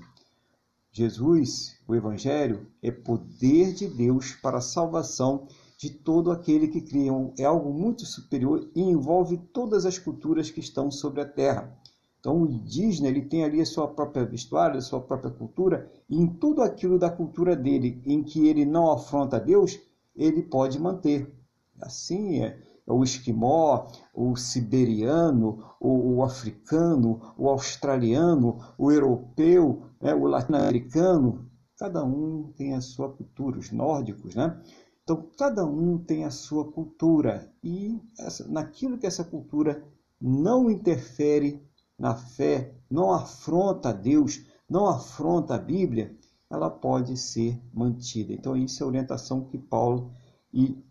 [0.93, 5.49] Jesus, o evangelho, é poder de Deus para a salvação
[5.79, 7.07] de todo aquele que crê.
[7.39, 11.75] É algo muito superior e envolve todas as culturas que estão sobre a terra.
[12.21, 16.17] Então, o indígena ele tem ali a sua própria vestuário, a sua própria cultura, e
[16.17, 19.81] em tudo aquilo da cultura dele em que ele não afronta Deus,
[20.15, 21.33] ele pode manter.
[21.81, 30.26] Assim é o esquimó, o siberiano, o, o, africano, o australiano, o europeu, né, o
[30.26, 34.61] latino-americano, cada um tem a sua cultura, os nórdicos, né?
[35.03, 39.85] Então, cada um tem a sua cultura e essa, naquilo que essa cultura
[40.20, 41.62] não interfere
[41.99, 46.16] na fé, não afronta Deus, não afronta a Bíblia,
[46.51, 48.32] ela pode ser mantida.
[48.32, 50.11] Então, isso é a orientação que Paulo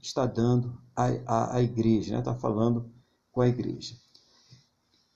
[0.02, 2.20] está dando à igreja, né?
[2.20, 2.92] está falando
[3.32, 3.96] com a igreja.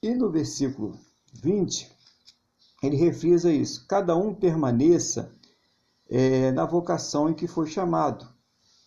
[0.02, 0.98] E no versículo
[1.34, 1.90] 20,
[2.82, 5.34] ele refrisa isso: cada um permaneça
[6.08, 8.28] é, na vocação em que foi chamado.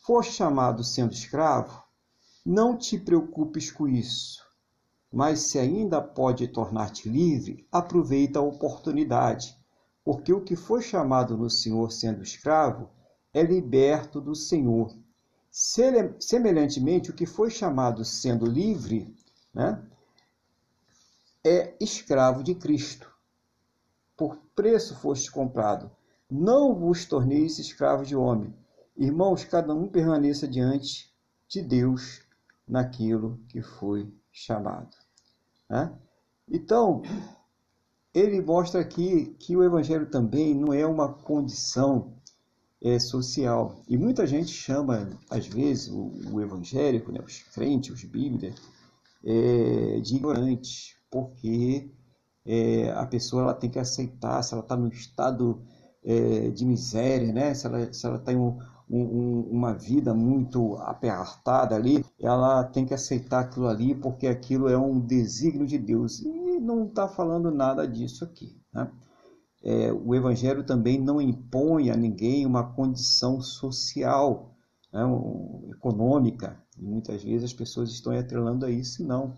[0.05, 1.83] For chamado sendo escravo,
[2.45, 4.41] não te preocupes com isso
[5.11, 9.57] mas se ainda pode tornar-te livre, aproveita a oportunidade,
[10.05, 12.89] porque o que foi chamado no Senhor sendo escravo
[13.33, 14.95] é liberto do Senhor.
[15.51, 19.13] Semelhantemente, o que foi chamado sendo livre
[19.53, 19.83] né,
[21.43, 23.11] é escravo de Cristo.
[24.15, 25.91] Por preço foste comprado.
[26.29, 28.55] Não vos torneis escravos de homem.
[28.95, 31.13] Irmãos, cada um permaneça diante
[31.49, 32.21] de Deus
[32.65, 34.95] naquilo que foi chamado.
[35.69, 35.91] Né?
[36.47, 37.01] Então,
[38.13, 42.20] ele mostra aqui que o evangelho também não é uma condição
[42.83, 43.83] é, social.
[43.87, 48.55] E muita gente chama, às vezes, o, o evangélico, né, os crentes, os bíblias,
[49.23, 51.91] é, de ignorantes, porque
[52.45, 55.61] é, a pessoa ela tem que aceitar se ela está no estado
[56.03, 57.53] é, de miséria, né?
[57.53, 58.57] se ela está em um,
[58.89, 64.77] um, uma vida muito apertada ali, ela tem que aceitar aquilo ali porque aquilo é
[64.77, 66.19] um desígnio de Deus.
[66.19, 68.59] E não está falando nada disso aqui.
[68.73, 68.91] Né?
[69.63, 74.55] É, o Evangelho também não impõe a ninguém uma condição social,
[74.91, 75.01] né,
[75.69, 76.57] econômica.
[76.77, 79.37] E muitas vezes as pessoas estão atrelando a isso, não.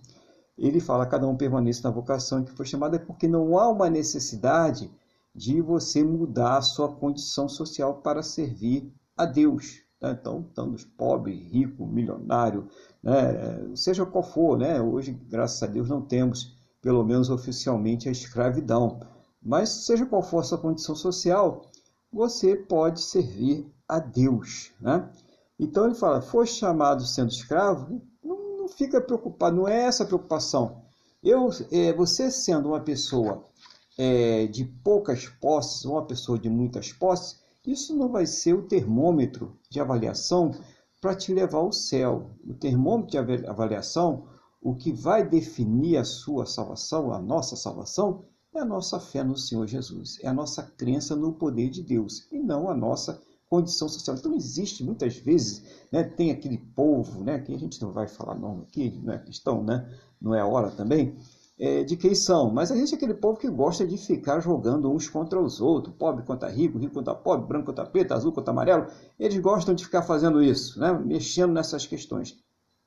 [0.58, 3.90] Ele fala: cada um permaneça na vocação que foi chamado, é porque não há uma
[3.90, 4.90] necessidade
[5.36, 9.82] de você mudar a sua condição social para servir a Deus.
[10.00, 10.18] Né?
[10.20, 12.68] Então, estando pobre, rico, milionário,
[13.02, 13.76] né?
[13.76, 14.80] seja qual for, né?
[14.80, 19.00] hoje, graças a Deus, não temos, pelo menos oficialmente, a escravidão.
[19.46, 21.70] Mas, seja qual for sua condição social,
[22.12, 24.72] você pode servir a Deus.
[24.80, 25.10] Né?
[25.60, 30.08] Então, ele fala: foi chamado sendo escravo, não, não fica preocupado, não é essa a
[30.08, 30.84] preocupação.
[31.22, 33.46] Eu, é, você sendo uma pessoa
[33.98, 39.58] é, de poucas posses, uma pessoa de muitas posses, isso não vai ser o termômetro
[39.70, 40.52] de avaliação
[41.00, 42.32] para te levar ao céu.
[42.46, 44.26] O termômetro de avaliação,
[44.62, 48.26] o que vai definir a sua salvação, a nossa salvação,
[48.56, 52.28] é a nossa fé no Senhor Jesus, é a nossa crença no poder de Deus
[52.32, 54.16] e não a nossa condição social.
[54.16, 58.36] Então existe muitas vezes, né, tem aquele povo, né, que a gente não vai falar
[58.36, 59.88] nome aqui, não é questão, né,
[60.22, 61.16] não é hora também,
[61.60, 64.91] é, de quem são, mas a gente é aquele povo que gosta de ficar jogando
[64.91, 68.51] uns contra os outros, pobre contra rico, rico contra pobre, branco contra preto, azul contra
[68.51, 68.88] amarelo.
[69.20, 70.91] Eles gostam de ficar fazendo isso, né?
[70.91, 72.36] mexendo nessas questões.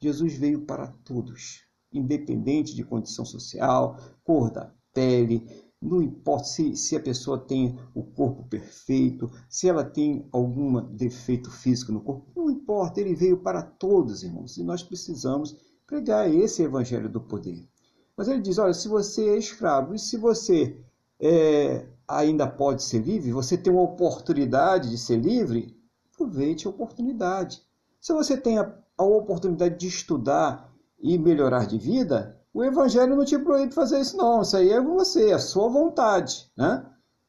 [0.00, 1.62] Jesus veio para todos,
[1.92, 5.46] independente de condição social, cor da pele,
[5.80, 11.50] não importa se, se a pessoa tem o corpo perfeito, se ela tem algum defeito
[11.50, 15.54] físico no corpo, não importa, ele veio para todos, irmãos, e nós precisamos
[15.86, 17.68] pregar esse evangelho do poder.
[18.16, 20.80] Mas ele diz: olha, se você é escravo e se você
[21.20, 25.76] é, ainda pode ser livre, você tem uma oportunidade de ser livre,
[26.14, 27.62] aproveite a oportunidade.
[28.00, 33.24] Se você tem a, a oportunidade de estudar e melhorar de vida, o Evangelho não
[33.26, 34.40] te proíbe fazer isso, não.
[34.40, 36.50] Isso aí é você, é a sua vontade.
[36.56, 36.86] Né?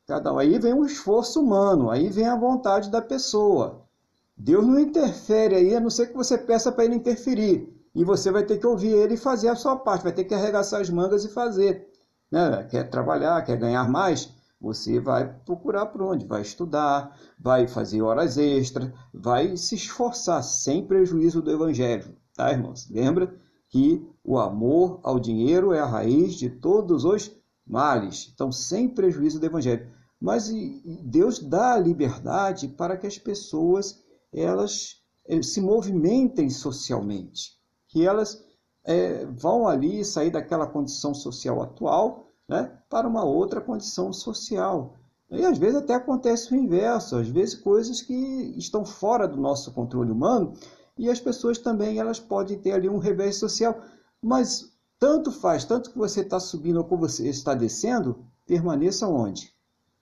[0.07, 3.81] Cada aí vem o esforço humano, aí vem a vontade da pessoa.
[4.37, 8.31] Deus não interfere aí, a não ser que você peça para ele interferir e você
[8.31, 10.89] vai ter que ouvir ele e fazer a sua parte, vai ter que arregaçar as
[10.89, 11.85] mangas e fazer.
[12.31, 12.65] Né?
[12.69, 14.31] Quer trabalhar, quer ganhar mais?
[14.61, 16.25] Você vai procurar por onde?
[16.25, 22.15] Vai estudar, vai fazer horas extras, vai se esforçar sem prejuízo do Evangelho.
[22.33, 22.89] Tá, irmãos?
[22.89, 27.31] Lembra que o amor ao dinheiro é a raiz de todos os
[27.65, 28.31] males.
[28.33, 29.91] Então, sem prejuízo do Evangelho.
[30.19, 30.51] Mas
[31.03, 34.03] Deus dá a liberdade para que as pessoas
[34.33, 37.57] elas eh, se movimentem socialmente
[37.87, 38.43] que elas
[38.83, 44.95] é, vão ali sair daquela condição social atual né, para uma outra condição social.
[45.29, 48.13] E às vezes até acontece o inverso, às vezes coisas que
[48.57, 50.53] estão fora do nosso controle humano
[50.97, 53.81] e as pessoas também elas podem ter ali um revés social.
[54.21, 59.53] Mas tanto faz, tanto que você está subindo ou que você está descendo, permaneça onde?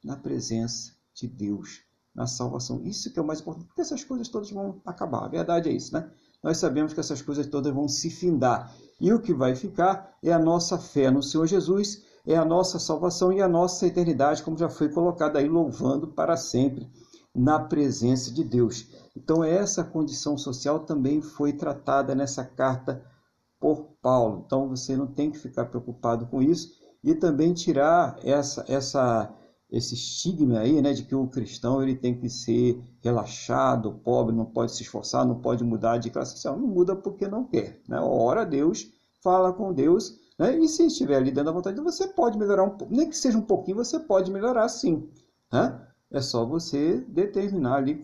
[0.04, 1.82] Na presença de Deus,
[2.14, 2.82] na salvação.
[2.84, 5.26] Isso que é o mais importante, porque essas coisas todas vão acabar.
[5.26, 6.10] A verdade é isso, né?
[6.46, 8.72] nós sabemos que essas coisas todas vão se findar.
[9.02, 12.78] E o que vai ficar é a nossa fé no Senhor Jesus, é a nossa
[12.78, 16.88] salvação e a nossa eternidade, como já foi colocado aí, louvando para sempre
[17.36, 18.88] na presença de Deus.
[19.16, 23.04] Então, essa condição social também foi tratada nessa carta
[23.60, 24.44] por Paulo.
[24.46, 26.72] Então, você não tem que ficar preocupado com isso
[27.04, 29.34] e também tirar essa, essa
[29.70, 34.46] esse estigma aí, né, de que o cristão ele tem que ser relaxado, pobre, não
[34.46, 36.58] pode se esforçar, não pode mudar de classe social.
[36.58, 38.00] Não muda porque não quer, né?
[38.00, 38.88] Ora Deus,
[39.24, 40.58] fala com Deus, né?
[40.58, 43.38] E se estiver ali dando a vontade, você pode melhorar um pouco, nem que seja
[43.38, 45.10] um pouquinho, você pode melhorar sim,
[45.52, 45.82] né?
[46.12, 48.02] É só você determinar ali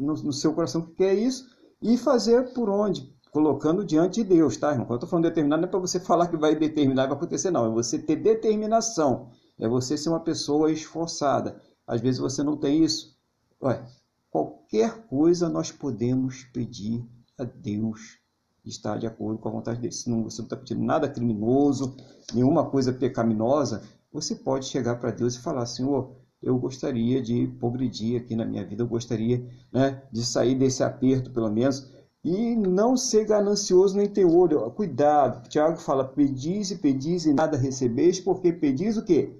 [0.00, 1.46] no, seu coração que quer isso
[1.80, 4.86] e fazer por onde, colocando diante de Deus, tá, irmão?
[4.86, 7.16] Quando eu estou falando determinar, não é para você falar que vai determinar e vai
[7.16, 7.66] acontecer, não.
[7.66, 11.60] É você ter determinação é você ser uma pessoa esforçada.
[11.86, 13.16] Às vezes você não tem isso.
[13.62, 13.82] Ué,
[14.30, 17.04] qualquer coisa nós podemos pedir
[17.38, 18.18] a Deus
[18.64, 19.92] estar de acordo com a vontade dele.
[19.92, 21.96] Se não, você não está pedindo nada criminoso,
[22.34, 23.82] nenhuma coisa pecaminosa,
[24.12, 28.64] você pode chegar para Deus e falar, Senhor, eu gostaria de progredir aqui na minha
[28.64, 31.92] vida, eu gostaria né, de sair desse aperto, pelo menos,
[32.24, 34.70] e não ser ganancioso nem ter olho.
[34.72, 39.32] Cuidado, Tiago fala, pedis e pedis e nada recebeis, porque pedis o quê?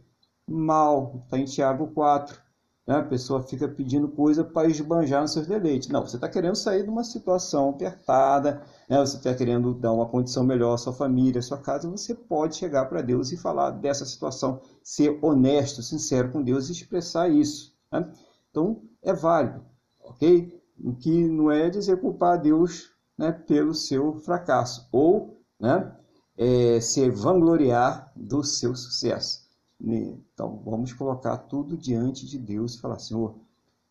[0.49, 1.21] mal.
[1.25, 2.46] Está em Tiago 4.
[2.87, 2.97] Né?
[2.97, 5.89] A pessoa fica pedindo coisa para esbanjar nos seus deleites.
[5.89, 8.99] Não, você está querendo sair de uma situação apertada, né?
[8.99, 11.91] você está querendo dar uma condição melhor à sua família, à sua casa.
[11.91, 16.73] Você pode chegar para Deus e falar dessa situação, ser honesto, sincero com Deus e
[16.73, 17.75] expressar isso.
[17.91, 18.11] Né?
[18.51, 19.65] Então, é válido,
[20.01, 20.57] ok?
[21.01, 25.95] que não é dizer culpar a Deus né, pelo seu fracasso, ou né,
[26.37, 29.46] é, se vangloriar do seu sucesso.
[29.81, 33.37] Então, vamos colocar tudo diante de Deus e falar, Senhor,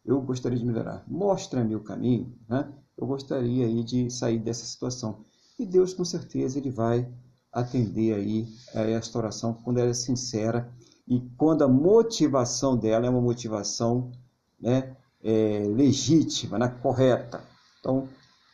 [0.03, 2.71] eu gostaria de melhorar, mostra-me o caminho, né?
[2.97, 5.23] eu gostaria aí de sair dessa situação.
[5.57, 7.07] E Deus, com certeza, Ele vai
[7.51, 10.69] atender aí a esta oração quando ela é sincera
[11.07, 14.11] e quando a motivação dela é uma motivação
[14.59, 17.41] né, é, legítima, né, correta.
[17.79, 18.09] Então,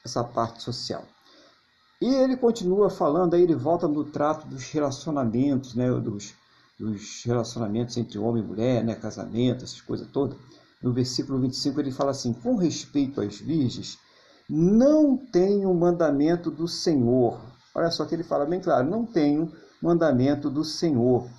[0.05, 1.03] essa parte social.
[2.01, 6.33] E ele continua falando, aí ele volta no trato dos relacionamentos, né, dos,
[6.81, 10.35] dos relacionamentos entre homem e mulher, né, casamento, essas coisas todas.
[10.81, 13.99] No versículo 25 ele fala assim: com respeito às virgens,
[14.49, 17.39] não tenho mandamento do Senhor.
[17.75, 21.29] Olha só que ele fala bem claro: não tenho mandamento do Senhor.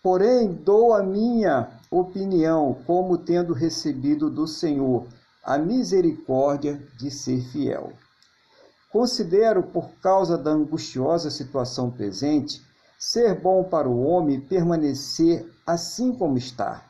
[0.00, 5.08] Porém, dou a minha opinião, como tendo recebido do Senhor
[5.42, 7.92] a misericórdia de ser fiel.
[8.92, 12.62] Considero, por causa da angustiosa situação presente,
[12.98, 16.84] ser bom para o homem permanecer assim como está.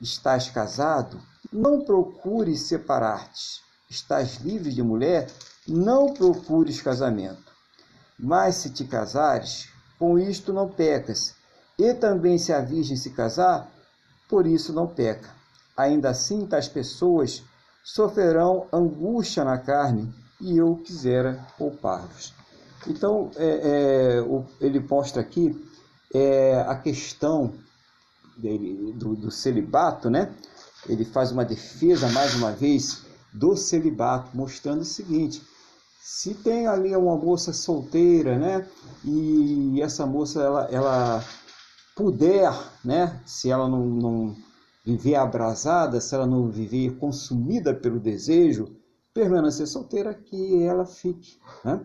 [0.00, 1.20] Estás casado?
[1.52, 3.60] Não procures separar-te.
[3.90, 5.28] Estás livre de mulher?
[5.66, 7.52] Não procures casamento.
[8.18, 9.68] Mas se te casares,
[9.98, 11.34] com isto não pecas.
[11.76, 13.68] E também se a virgem se casar,
[14.28, 15.28] por isso não peca.
[15.76, 17.42] Ainda assim, tais pessoas
[17.82, 22.32] sofrerão angústia na carne, e eu quisera poupar-vos.
[22.86, 25.56] Então, é, é, ele mostra aqui
[26.14, 27.54] é, a questão
[28.36, 30.34] dele, do, do celibato, né?
[30.88, 35.42] Ele faz uma defesa, mais uma vez, do celibato, mostrando o seguinte:
[36.00, 38.66] se tem ali uma moça solteira, né?
[39.04, 41.24] E essa moça, ela, ela
[41.94, 42.52] puder,
[42.84, 43.20] né?
[43.24, 44.36] Se ela não, não
[44.84, 48.76] viver abrasada, se ela não viver consumida pelo desejo,
[49.14, 51.38] permanecer solteira, que ela fique.
[51.64, 51.80] Né?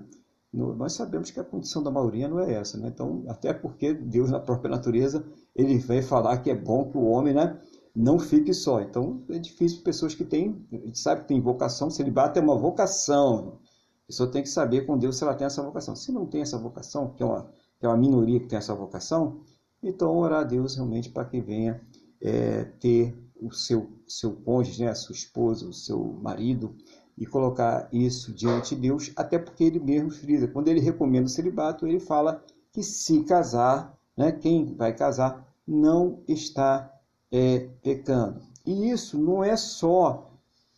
[0.57, 2.87] Nós sabemos que a condição da maioria não é essa, né?
[2.87, 5.23] Então, até porque Deus, na própria natureza,
[5.55, 7.59] ele vai falar que é bom que o homem, né,
[7.95, 8.81] não fique só.
[8.81, 12.57] Então, é difícil pessoas que têm, a gente sabe que tem vocação, celibato é uma
[12.57, 13.59] vocação.
[14.03, 15.95] A pessoa tem que saber com Deus se ela tem essa vocação.
[15.95, 17.43] Se não tem essa vocação, que é uma,
[17.79, 19.41] que é uma minoria que tem essa vocação,
[19.83, 21.81] então orar a Deus realmente para que venha
[22.21, 26.75] é, ter o seu, seu cônjuge, né, sua esposa, o seu marido,
[27.17, 30.47] e colocar isso diante de Deus, até porque ele mesmo frisa.
[30.47, 36.21] Quando ele recomenda o celibato, ele fala que se casar, né, quem vai casar, não
[36.27, 36.91] está
[37.31, 38.41] é, pecando.
[38.65, 40.31] E isso não é só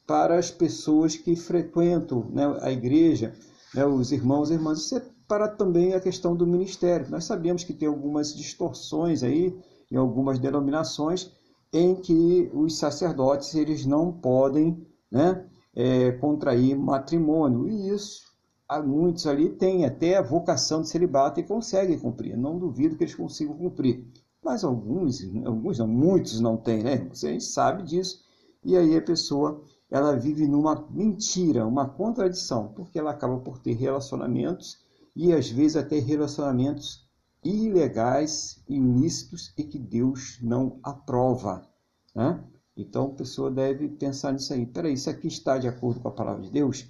[0.07, 3.33] para as pessoas que frequentam né, a igreja,
[3.73, 7.09] né, os irmãos e irmãs, isso é para também a questão do ministério.
[7.09, 9.55] Nós sabemos que tem algumas distorções aí,
[9.91, 11.31] em algumas denominações,
[11.71, 15.45] em que os sacerdotes eles não podem né,
[15.79, 17.69] é, contrair matrimônio.
[17.69, 18.33] E isso,
[18.67, 22.37] há muitos ali têm até a vocação de celibato e conseguem cumprir.
[22.37, 24.05] Não duvido que eles consigam cumprir.
[24.43, 27.07] Mas alguns, alguns não, muitos não têm, né?
[27.13, 28.25] Você sabe disso.
[28.61, 33.73] E aí a pessoa ela vive numa mentira, uma contradição, porque ela acaba por ter
[33.73, 34.79] relacionamentos
[35.15, 37.07] e às vezes até relacionamentos
[37.41, 41.65] ilegais, ilícitos e que Deus não aprova.
[42.13, 42.43] Né?
[42.81, 44.65] Então a pessoa deve pensar nisso aí.
[44.65, 46.89] Peraí, isso aqui está de acordo com a palavra de Deus?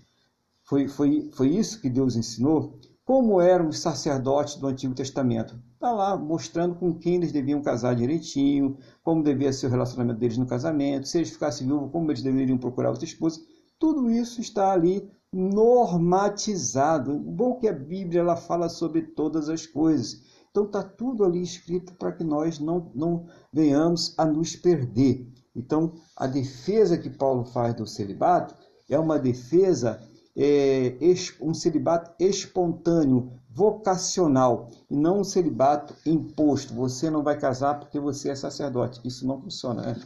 [0.63, 2.79] Foi, foi, foi isso que Deus ensinou?
[3.03, 5.59] Como eram os sacerdotes do Antigo Testamento?
[5.73, 10.37] Está lá mostrando com quem eles deviam casar direitinho, como devia ser o relacionamento deles
[10.37, 13.41] no casamento, se eles ficassem viúvos, como eles deveriam procurar outra esposa.
[13.79, 17.17] Tudo isso está ali normatizado.
[17.17, 20.21] Bom é que a Bíblia ela fala sobre todas as coisas.
[20.51, 25.27] Então está tudo ali escrito para que nós não, não venhamos a nos perder.
[25.59, 28.55] Então a defesa que Paulo faz do celibato
[28.89, 30.01] é uma defesa,
[30.35, 30.97] é,
[31.41, 36.73] um celibato espontâneo, vocacional, e não um celibato imposto.
[36.73, 39.01] Você não vai casar porque você é sacerdote.
[39.03, 39.81] Isso não funciona.
[39.81, 40.01] Né?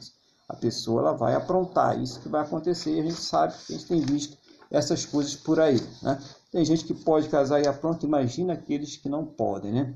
[0.49, 2.01] A pessoa ela vai aprontar.
[2.01, 2.99] Isso que vai acontecer.
[2.99, 4.37] A gente sabe, a gente tem visto
[4.71, 5.79] essas coisas por aí.
[6.01, 6.19] Né?
[6.51, 9.71] Tem gente que pode casar e apronta, imagina aqueles que não podem.
[9.71, 9.95] Né?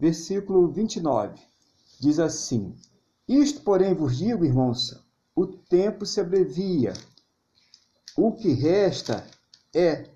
[0.00, 1.34] Versículo 29
[2.00, 2.74] diz assim:
[3.28, 4.94] Isto, porém, vos digo, irmãos,
[5.34, 6.92] o tempo se abrevia.
[8.16, 9.26] O que resta
[9.74, 10.08] é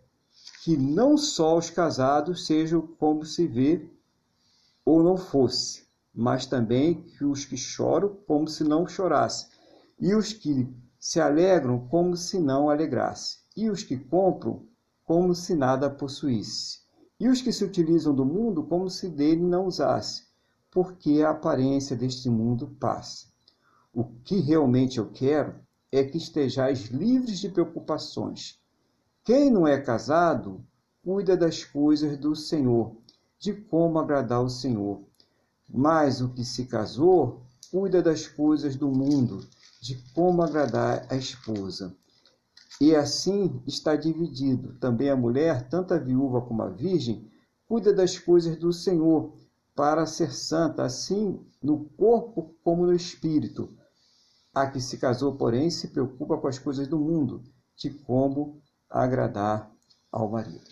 [0.62, 3.88] que não só os casados sejam como se vê
[4.84, 9.46] ou não fosse, mas também que os que choram como se não chorasse,
[9.98, 14.64] e os que se alegram como se não alegrasse e os que compram
[15.04, 16.78] como se nada possuísse,
[17.18, 20.27] e os que se utilizam do mundo como se dele não usasse,
[20.78, 23.26] porque a aparência deste mundo passa.
[23.92, 25.56] O que realmente eu quero
[25.90, 28.60] é que estejais livres de preocupações.
[29.24, 30.64] Quem não é casado,
[31.02, 32.96] cuida das coisas do Senhor,
[33.40, 35.02] de como agradar o Senhor.
[35.68, 39.44] Mas o que se casou, cuida das coisas do mundo,
[39.82, 41.92] de como agradar a esposa.
[42.80, 44.74] E assim está dividido.
[44.74, 47.28] Também a mulher, tanto a viúva como a virgem,
[47.66, 49.32] cuida das coisas do Senhor,
[49.78, 53.72] para ser santa, assim no corpo como no espírito.
[54.52, 57.44] A que se casou, porém, se preocupa com as coisas do mundo,
[57.76, 58.60] de como
[58.90, 59.70] agradar
[60.10, 60.64] ao marido.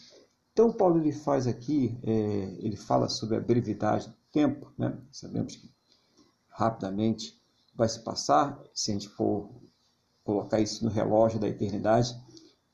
[0.53, 2.11] Então, Paulo ele faz aqui, é,
[2.59, 4.99] ele fala sobre a brevidade do tempo, né?
[5.13, 5.71] Sabemos que
[6.49, 7.41] rapidamente
[7.77, 9.49] vai se passar, se a gente for
[10.25, 12.13] colocar isso no relógio da eternidade,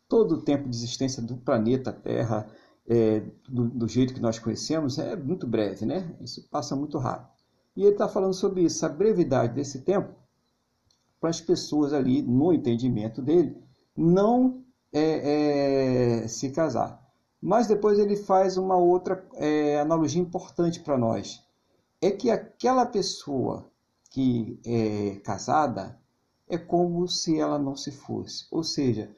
[0.09, 2.51] todo o tempo de existência do planeta Terra,
[2.89, 6.17] é, do, do, jeito que nós conhecemos, é muito breve, né?
[6.21, 7.31] Isso passa muito rápido.
[7.77, 10.15] E ele está falando sobre isso, a brevidade desse tempo,
[11.21, 13.57] para as pessoas ali, no entendimento dele,
[13.97, 14.63] não
[14.93, 17.01] é, é, se casar.
[17.41, 21.43] Mas depois ele faz uma outra é, analogia importante para nós.
[22.01, 23.71] É que aquela pessoa
[24.11, 25.99] que é casada
[26.49, 28.47] é como se ela não se fosse.
[28.51, 29.11] Ou seja,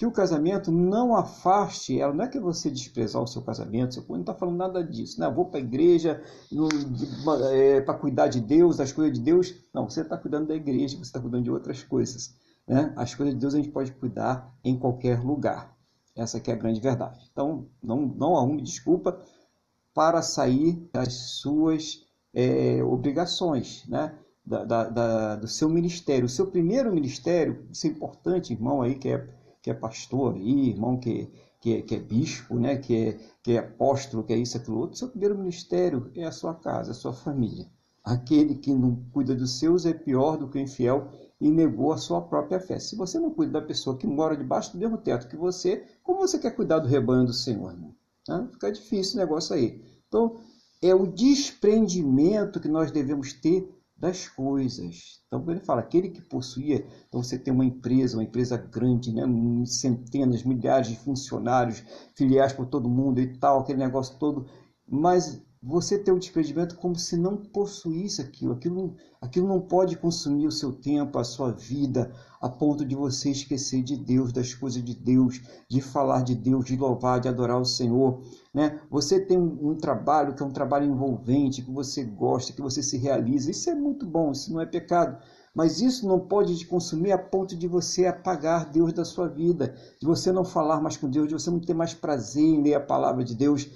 [0.00, 2.14] que o casamento não afaste ela.
[2.14, 5.20] Não é que você desprezar o seu casamento, você não está falando nada disso.
[5.20, 5.28] Né?
[5.28, 6.22] Vou para a igreja
[7.52, 9.54] é, para cuidar de Deus, das coisas de Deus.
[9.74, 12.34] Não, você está cuidando da igreja, você está cuidando de outras coisas.
[12.66, 12.94] Né?
[12.96, 15.76] As coisas de Deus a gente pode cuidar em qualquer lugar.
[16.16, 17.20] Essa aqui é a grande verdade.
[17.30, 19.20] Então, não, não arrume desculpa
[19.92, 24.14] para sair das suas é, obrigações, né?
[24.46, 26.24] Da, da, da, do seu ministério.
[26.24, 29.28] O seu primeiro ministério, isso é importante, irmão aí que é,
[29.62, 31.30] que é pastor aí, irmão que,
[31.60, 32.76] que, é, que é bispo, né?
[32.76, 34.96] que, é, que é apóstolo, que é isso, aquilo outro.
[34.96, 37.66] Seu primeiro ministério é a sua casa, a sua família.
[38.02, 41.08] Aquele que não cuida dos seus é pior do que o infiel
[41.40, 42.78] e negou a sua própria fé.
[42.78, 46.20] Se você não cuida da pessoa que mora debaixo do mesmo teto que você, como
[46.20, 47.72] você quer cuidar do rebanho do Senhor?
[47.72, 47.94] Irmão?
[48.52, 49.82] Fica difícil o negócio aí.
[50.08, 50.40] Então,
[50.82, 53.68] é o desprendimento que nós devemos ter
[54.00, 55.20] das coisas.
[55.26, 59.22] Então, ele fala, aquele que possuía, então você tem uma empresa, uma empresa grande, né?
[59.66, 61.84] centenas, milhares de funcionários,
[62.16, 64.46] filiais por todo mundo e tal, aquele negócio todo,
[64.88, 68.54] mas você ter o desprendimento como se não possuísse aquilo.
[68.54, 72.10] Aquilo, aquilo não pode consumir o seu tempo, a sua vida,
[72.40, 76.64] a ponto de você esquecer de Deus, das coisas de Deus, de falar de Deus,
[76.64, 78.22] de louvar, de adorar o Senhor.
[78.54, 78.80] Né?
[78.90, 82.82] Você tem um, um trabalho que é um trabalho envolvente, que você gosta, que você
[82.82, 83.50] se realiza.
[83.50, 85.18] Isso é muito bom, isso não é pecado.
[85.54, 89.74] Mas isso não pode te consumir a ponto de você apagar Deus da sua vida,
[90.00, 92.74] de você não falar mais com Deus, de você não ter mais prazer em ler
[92.74, 93.68] a palavra de Deus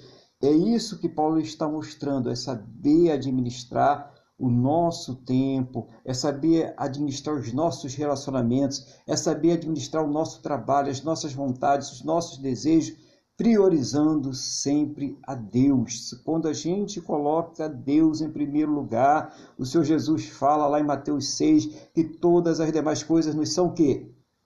[0.45, 7.35] é isso que Paulo está mostrando, é saber administrar o nosso tempo, é saber administrar
[7.35, 12.97] os nossos relacionamentos, é saber administrar o nosso trabalho, as nossas vontades, os nossos desejos,
[13.37, 16.13] priorizando sempre a Deus.
[16.23, 21.35] Quando a gente coloca Deus em primeiro lugar, o Senhor Jesus fala lá em Mateus
[21.35, 23.73] 6 que todas as demais coisas nos são?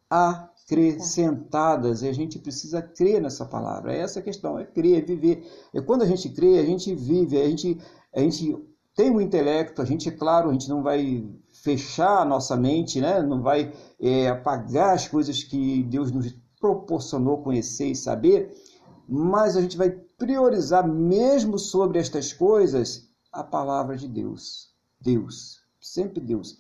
[0.10, 2.04] A acrescentadas.
[2.04, 3.94] E a gente precisa crer nessa palavra.
[3.94, 5.44] É essa a questão, é crer, é viver.
[5.74, 7.78] E quando a gente crê, a gente vive, a gente,
[8.16, 8.56] a gente
[9.00, 13.00] tem o intelecto, a gente, é claro, a gente não vai fechar a nossa mente,
[13.00, 13.22] né?
[13.22, 18.54] não vai é, apagar as coisas que Deus nos proporcionou conhecer e saber,
[19.08, 24.74] mas a gente vai priorizar mesmo sobre estas coisas a palavra de Deus.
[25.00, 26.58] Deus, sempre Deus.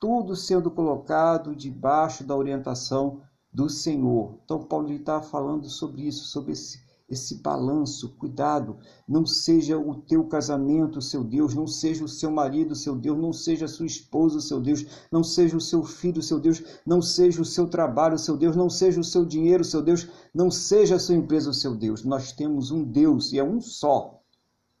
[0.00, 3.20] Tudo sendo colocado debaixo da orientação
[3.52, 4.40] do Senhor.
[4.44, 8.16] Então, Paulo está falando sobre isso, sobre esse, esse balanço.
[8.16, 13.18] Cuidado, não seja o teu casamento seu Deus, não seja o seu marido seu Deus,
[13.18, 17.00] não seja a sua esposa seu Deus, não seja o seu filho seu Deus, não
[17.00, 20.96] seja o seu trabalho seu Deus, não seja o seu dinheiro seu Deus, não seja
[20.96, 22.04] a sua empresa seu Deus.
[22.04, 24.20] Nós temos um Deus e é um só.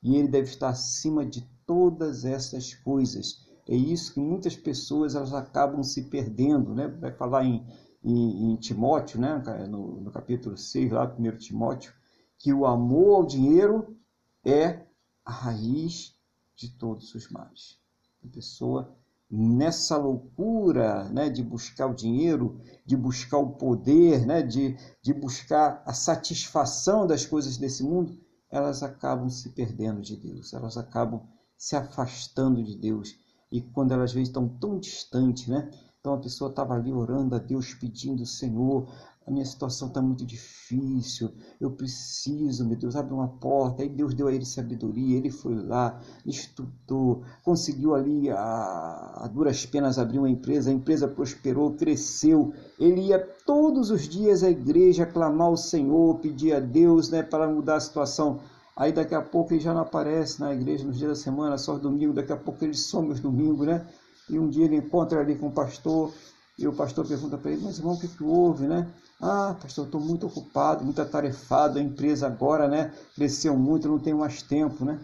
[0.02, 3.46] E ele deve estar acima de todas essas coisas.
[3.68, 6.86] É isso que muitas pessoas elas acabam se perdendo, né?
[6.86, 7.66] Vai falar em
[8.06, 11.92] em, em Timóteo, né, no, no capítulo 6, lá, 1 Timóteo,
[12.38, 13.96] que o amor ao dinheiro
[14.44, 14.86] é
[15.24, 16.16] a raiz
[16.54, 17.78] de todos os males.
[18.24, 18.96] A pessoa,
[19.30, 25.82] nessa loucura né, de buscar o dinheiro, de buscar o poder, né, de, de buscar
[25.84, 28.18] a satisfação das coisas desse mundo,
[28.50, 31.22] elas acabam se perdendo de Deus, elas acabam
[31.56, 33.16] se afastando de Deus.
[33.50, 35.70] E quando elas veem estão tão distantes, né?
[36.00, 38.88] Então a pessoa estava ali orando a Deus, pedindo, Senhor,
[39.26, 43.82] a minha situação está muito difícil, eu preciso, meu Deus, abre uma porta.
[43.82, 49.66] Aí Deus deu a ele sabedoria, ele foi lá, estudou, conseguiu ali a, a duras
[49.66, 52.52] penas abrir uma empresa, a empresa prosperou, cresceu.
[52.78, 57.48] Ele ia todos os dias à igreja clamar ao Senhor, pedir a Deus né, para
[57.48, 58.38] mudar a situação.
[58.76, 61.76] Aí daqui a pouco ele já não aparece na igreja nos dias da semana, só
[61.78, 63.84] domingo, daqui a pouco ele some os domingos, né?
[64.30, 66.12] E um dia ele encontra ali com o pastor,
[66.58, 68.86] e o pastor pergunta para ele, mas irmão, o que, que houve, né?
[69.20, 72.92] Ah, pastor, estou muito ocupado, muito atarefado, a empresa agora, né?
[73.14, 75.00] Cresceu muito, não tenho mais tempo, né?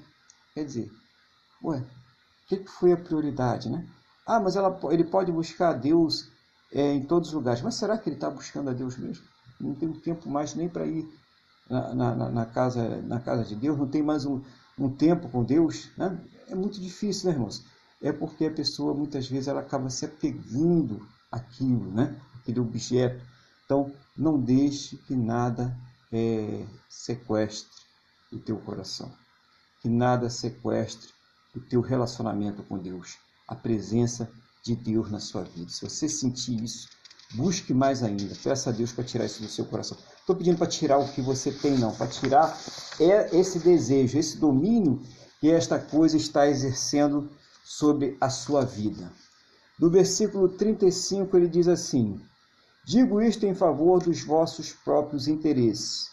[0.55, 0.91] Quer dizer,
[1.65, 3.87] ué, o que, que foi a prioridade, né?
[4.27, 6.29] Ah, mas ela, ele pode buscar a Deus
[6.73, 7.63] é, em todos os lugares.
[7.63, 9.25] Mas será que ele está buscando a Deus mesmo?
[9.59, 11.09] Não tem tempo mais nem para ir
[11.69, 14.43] na, na, na, casa, na casa de Deus, não tem mais um,
[14.79, 15.89] um tempo com Deus.
[15.97, 16.19] Né?
[16.49, 17.65] É muito difícil, né, irmãos?
[18.03, 22.15] É porque a pessoa, muitas vezes, ela acaba se apegando àquilo, né?
[22.41, 23.25] aquele objeto.
[23.65, 25.77] Então, não deixe que nada
[26.13, 27.71] é, sequestre
[28.33, 29.13] o teu coração,
[29.81, 31.09] que nada sequestre
[31.55, 34.31] o teu relacionamento com Deus, a presença
[34.63, 35.71] de Deus na sua vida.
[35.71, 36.89] Se você sentir isso,
[37.35, 39.99] busque mais ainda, peça a Deus para tirar isso do seu coração.
[40.19, 42.57] Estou pedindo para tirar o que você tem, não, para tirar
[43.01, 45.03] é esse desejo, esse domínio
[45.41, 47.31] que esta coisa está exercendo
[47.65, 49.13] sobre a sua vida.
[49.79, 52.21] No versículo 35 ele diz assim:
[52.85, 56.11] Digo isto em favor dos vossos próprios interesses.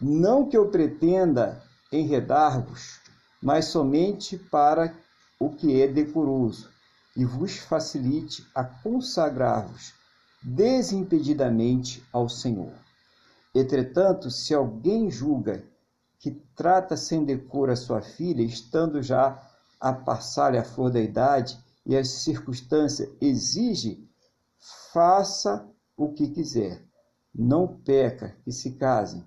[0.00, 3.00] Não que eu pretenda enredar-vos,
[3.42, 4.94] mas somente para
[5.38, 6.70] o que é decoroso,
[7.16, 9.92] e vos facilite a consagrar-vos
[10.40, 12.72] desimpedidamente ao Senhor.
[13.54, 15.64] Entretanto, se alguém julga
[16.18, 19.40] que trata sem decoro a sua filha, estando já
[19.80, 24.08] a passar-lhe a flor da idade e as circunstâncias exigem,
[24.92, 26.84] faça o que quiser.
[27.34, 29.24] Não peca que se casem.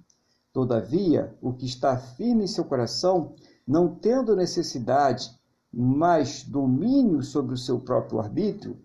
[0.53, 3.35] Todavia, o que está firme em seu coração,
[3.67, 5.29] não tendo necessidade,
[5.73, 8.79] mas domínio sobre o seu próprio arbítrio,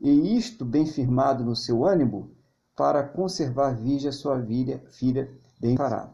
[0.00, 2.30] e isto bem firmado no seu ânimo,
[2.76, 6.12] para conservar virgem a sua filha, filha bem fará.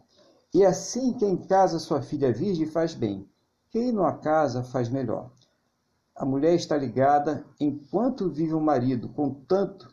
[0.55, 3.29] E assim quem casa sua filha virgem faz bem,
[3.71, 5.31] quem não a casa faz melhor.
[6.14, 9.93] A mulher está ligada enquanto vive o marido, contanto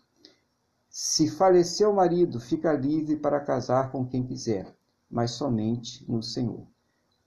[1.00, 4.76] se falecer o marido, fica livre para casar com quem quiser,
[5.08, 6.66] mas somente no Senhor.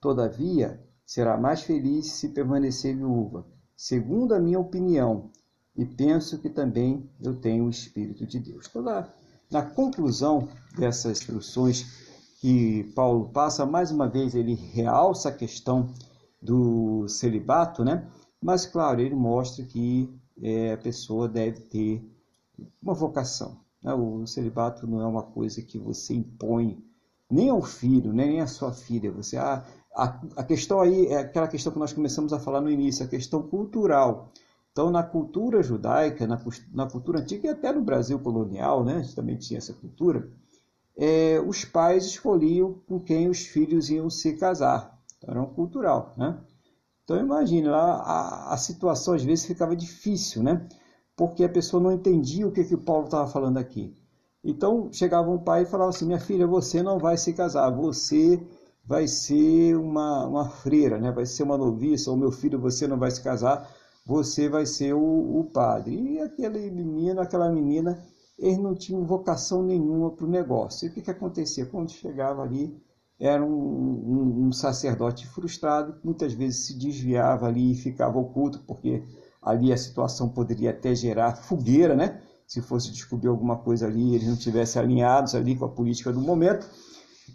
[0.01, 3.47] Todavia, será mais feliz se permanecer viúva,
[3.77, 5.31] segundo a minha opinião,
[5.77, 8.66] e penso que também eu tenho o Espírito de Deus.
[8.66, 9.09] Toda,
[9.49, 15.95] na conclusão dessas instruções que Paulo passa, mais uma vez ele realça a questão
[16.43, 18.05] do celibato, né?
[18.43, 20.12] Mas, claro, ele mostra que
[20.43, 22.05] é, a pessoa deve ter
[22.83, 23.60] uma vocação.
[23.83, 23.93] Né?
[23.95, 26.83] O celibato não é uma coisa que você impõe
[27.31, 28.26] nem ao filho, né?
[28.26, 29.11] nem à sua filha.
[29.12, 29.64] Você, ah,
[29.95, 33.09] a, a questão aí é aquela questão que nós começamos a falar no início, a
[33.09, 34.33] questão cultural.
[34.72, 36.41] Então, na cultura judaica, na,
[36.72, 38.97] na cultura antiga e até no Brasil colonial, né?
[38.97, 40.28] a gente também tinha essa cultura,
[40.97, 44.99] é, os pais escolhiam com quem os filhos iam se casar.
[45.18, 46.14] Então, era um cultural.
[46.16, 46.39] Né?
[47.05, 50.66] Então, imagine, lá a, a situação às vezes ficava difícil, né?
[51.21, 53.95] Porque a pessoa não entendia o que, que Paulo estava falando aqui.
[54.43, 58.43] Então chegava um pai e falava assim: Minha filha, você não vai se casar, você
[58.87, 61.12] vai ser uma, uma freira, né?
[61.12, 63.71] vai ser uma noviça, ou meu filho, você não vai se casar,
[64.07, 66.14] você vai ser o, o padre.
[66.14, 68.03] E aquele menino, aquela menina,
[68.39, 70.87] eles não tinham vocação nenhuma para o negócio.
[70.87, 71.66] E o que, que acontecia?
[71.66, 72.75] Quando chegava ali,
[73.18, 79.05] era um, um, um sacerdote frustrado, muitas vezes se desviava ali e ficava oculto, porque
[79.43, 82.20] ali a situação poderia até gerar fogueira, né?
[82.47, 86.20] Se fosse descobrir alguma coisa ali, eles não tivessem alinhados ali com a política do
[86.20, 86.68] momento.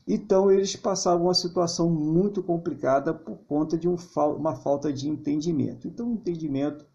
[0.07, 3.95] Então eles passavam uma situação muito complicada por conta de um,
[4.37, 5.87] uma falta de entendimento.
[5.87, 6.85] Então o entendimento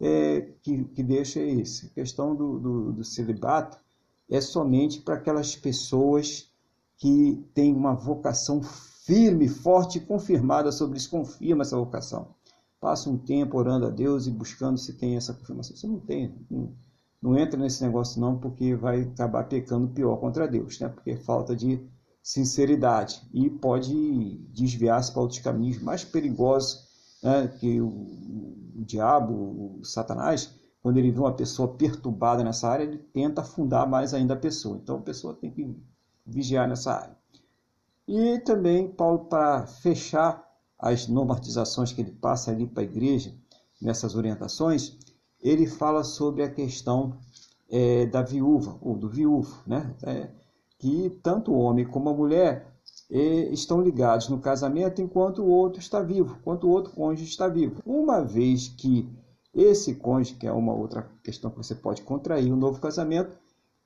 [0.00, 1.86] é, que, que deixa é esse.
[1.86, 3.78] A questão do, do, do celibato
[4.28, 6.52] é somente para aquelas pessoas
[6.96, 12.34] que têm uma vocação firme, forte e confirmada sobre isso, confirma essa vocação
[12.80, 15.76] passa um tempo orando a Deus e buscando se tem essa confirmação.
[15.76, 16.72] Você não tem, não,
[17.20, 20.88] não entra nesse negócio não, porque vai acabar pecando pior contra Deus, né?
[20.88, 21.80] Porque é falta de
[22.22, 26.86] sinceridade e pode desviar-se para outros caminhos mais perigosos,
[27.22, 27.48] né?
[27.48, 32.98] Que o, o diabo, o Satanás, quando ele vê uma pessoa perturbada nessa área, ele
[32.98, 34.78] tenta afundar mais ainda a pessoa.
[34.82, 35.76] Então a pessoa tem que
[36.24, 37.18] vigiar nessa área.
[38.06, 40.47] E também Paulo para fechar
[40.78, 43.34] as normatizações que ele passa ali para a igreja,
[43.80, 44.96] nessas orientações,
[45.40, 47.16] ele fala sobre a questão
[47.70, 49.62] é, da viúva, ou do viúvo.
[49.66, 49.94] Né?
[50.02, 50.28] É,
[50.78, 52.72] que tanto o homem como a mulher
[53.10, 57.48] eh, estão ligados no casamento enquanto o outro está vivo, enquanto o outro cônjuge está
[57.48, 57.82] vivo.
[57.84, 59.08] Uma vez que
[59.54, 63.36] esse cônjuge, que é uma outra questão que você pode contrair, um novo casamento,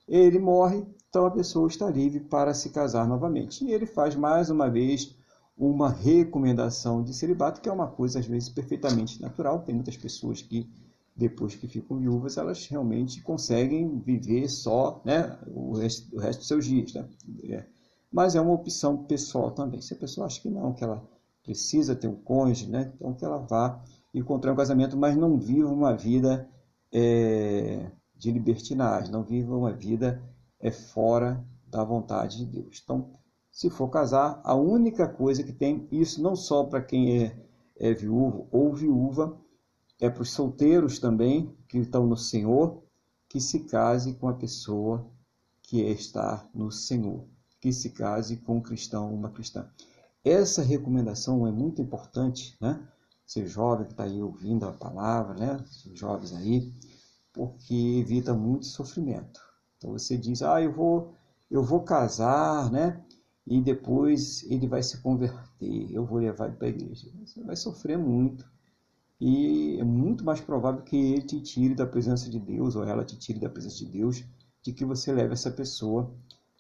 [0.07, 3.65] ele morre, então a pessoa está livre para se casar novamente.
[3.65, 5.17] E ele faz mais uma vez
[5.57, 9.61] uma recomendação de celibato, que é uma coisa às vezes perfeitamente natural.
[9.61, 10.69] Tem muitas pessoas que
[11.15, 16.49] depois que ficam viúvas, elas realmente conseguem viver só né, o, resto, o resto dos
[16.49, 16.95] seus dias.
[16.95, 17.09] Né?
[17.51, 17.67] É.
[18.11, 19.81] Mas é uma opção pessoal também.
[19.81, 21.07] Se a pessoa acha que não, que ela
[21.43, 22.93] precisa ter um cônjuge, né?
[22.95, 23.83] então que ela vá
[24.15, 26.49] encontrar um casamento, mas não viva uma vida
[26.93, 30.23] é, de libertinagem, não viva uma vida
[30.61, 32.81] é, fora da vontade de Deus.
[32.83, 33.11] Então,
[33.53, 37.37] se for casar, a única coisa que tem, isso não só para quem é,
[37.77, 39.39] é viúvo ou viúva,
[40.01, 42.83] é para os solteiros também, que estão no Senhor,
[43.29, 45.07] que se case com a pessoa
[45.63, 47.27] que está no Senhor,
[47.61, 49.69] que se case com um cristão ou uma cristã.
[50.25, 52.83] Essa recomendação é muito importante, né?
[53.27, 55.63] Ser jovem que está aí ouvindo a palavra, né?
[55.87, 56.73] Os jovens aí,
[57.33, 59.41] porque evita muito sofrimento.
[59.77, 61.15] Então você diz, ah, eu vou,
[61.51, 63.03] eu vou casar, né?
[63.47, 67.11] E depois ele vai se converter, eu vou levar ele para a igreja.
[67.25, 68.45] Você vai sofrer muito
[69.25, 73.05] e é muito mais provável que ele te tire da presença de Deus ou ela
[73.05, 74.25] te tire da presença de Deus,
[74.61, 76.13] de que você leve essa pessoa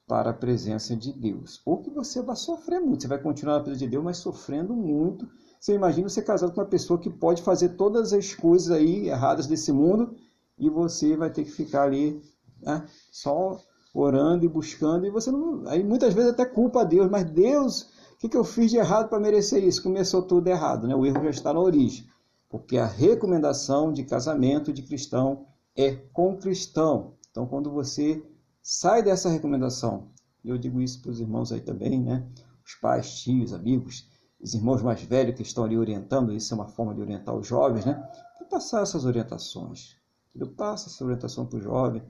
[0.07, 1.61] para a presença de Deus.
[1.65, 4.75] Ou que você vai sofrer muito, você vai continuar na presença de Deus, mas sofrendo
[4.75, 5.29] muito.
[5.59, 9.49] Você imagina você casado com uma pessoa que pode fazer todas as coisas aí erradas
[9.49, 10.15] desse mundo
[10.57, 12.23] e você vai ter que ficar ali
[12.61, 13.61] né, só
[13.93, 17.83] orando e buscando e você não, aí muitas vezes até culpa a Deus, mas Deus,
[18.15, 19.83] o que, que eu fiz de errado para merecer isso?
[19.83, 20.95] Começou tudo errado, né?
[20.95, 22.07] O erro já está na origem
[22.53, 27.15] porque a recomendação de casamento de cristão é com cristão.
[27.31, 28.23] Então, quando você
[28.63, 30.11] sai dessa recomendação,
[30.45, 32.29] e eu digo isso para os irmãos aí também, né?
[32.63, 34.07] Os pais, tios, amigos,
[34.39, 37.47] os irmãos mais velhos que estão ali orientando, isso é uma forma de orientar os
[37.47, 38.07] jovens, né?
[38.37, 39.97] Que passar essas orientações.
[40.35, 42.03] Eu passo essa orientação para o jovem,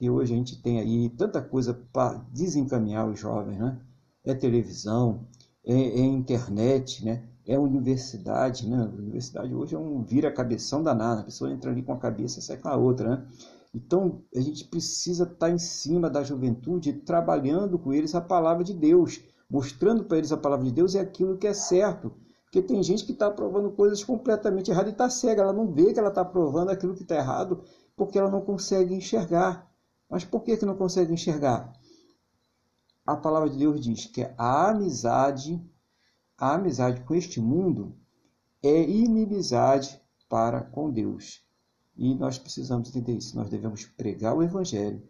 [0.00, 3.78] e hoje a gente tem aí tanta coisa para desencaminhar os jovens, né?
[4.24, 5.26] É televisão,
[5.64, 7.22] é, é internet, né?
[7.46, 8.76] é universidade, né?
[8.76, 12.42] A universidade hoje é um vira-cabeção danado, a pessoa entra ali com a cabeça e
[12.42, 13.26] sai com a outra, né?
[13.74, 18.74] Então, a gente precisa estar em cima da juventude, trabalhando com eles a palavra de
[18.74, 22.12] Deus, mostrando para eles a palavra de Deus e aquilo que é certo.
[22.44, 25.92] Porque tem gente que está provando coisas completamente erradas e está cega, ela não vê
[25.92, 27.62] que ela está provando aquilo que está errado,
[27.96, 29.69] porque ela não consegue enxergar.
[30.10, 31.72] Mas por que, que não consegue enxergar?
[33.06, 35.64] A palavra de Deus diz que a amizade
[36.40, 37.94] a amizade com este mundo
[38.62, 41.44] é inimizade para com Deus.
[41.94, 43.36] E nós precisamos entender isso.
[43.36, 45.06] Nós devemos pregar o Evangelho,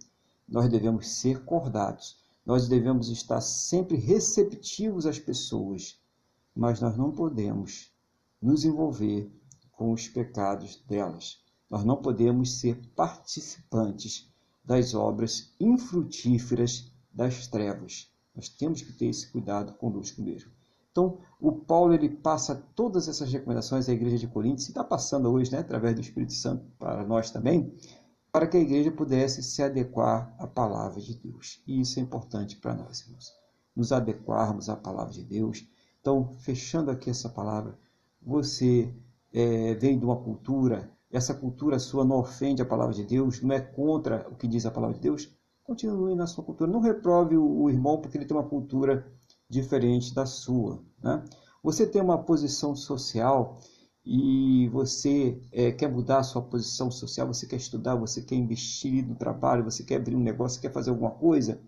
[0.49, 6.01] nós devemos ser cordatos, nós devemos estar sempre receptivos às pessoas,
[6.53, 7.93] mas nós não podemos
[8.43, 9.31] nos envolver
[9.71, 11.39] com os pecados delas.
[11.71, 14.29] Nós não podemos ser participantes
[14.65, 18.11] das obras infrutíferas das trevas.
[18.35, 20.51] Nós temos que ter esse cuidado conosco mesmo.
[20.91, 25.31] Então, o Paulo ele passa todas essas recomendações à igreja de Coríntios, e está passando
[25.31, 27.73] hoje, né, através do Espírito Santo, para nós também,
[28.33, 31.63] para que a igreja pudesse se adequar à palavra de Deus.
[31.67, 33.33] E isso é importante para nós, irmãos.
[33.75, 35.67] Nos adequarmos à palavra de Deus.
[36.01, 37.79] Então, fechando aqui essa palavra,
[38.21, 38.93] você
[39.33, 43.55] é, vem de uma cultura, essa cultura sua não ofende a palavra de Deus, não
[43.55, 45.29] é contra o que diz a palavra de Deus,
[45.65, 46.71] continue na sua cultura.
[46.71, 49.07] Não reprove o, irmão porque ele tem uma cultura
[49.49, 50.83] diferente da sua.
[51.03, 51.25] Né?
[51.63, 53.59] Você tem uma posição social
[54.05, 59.07] e você é, quer mudar a sua posição social, você quer estudar, você quer investir
[59.07, 61.61] no trabalho, você quer abrir um negócio, quer fazer alguma coisa,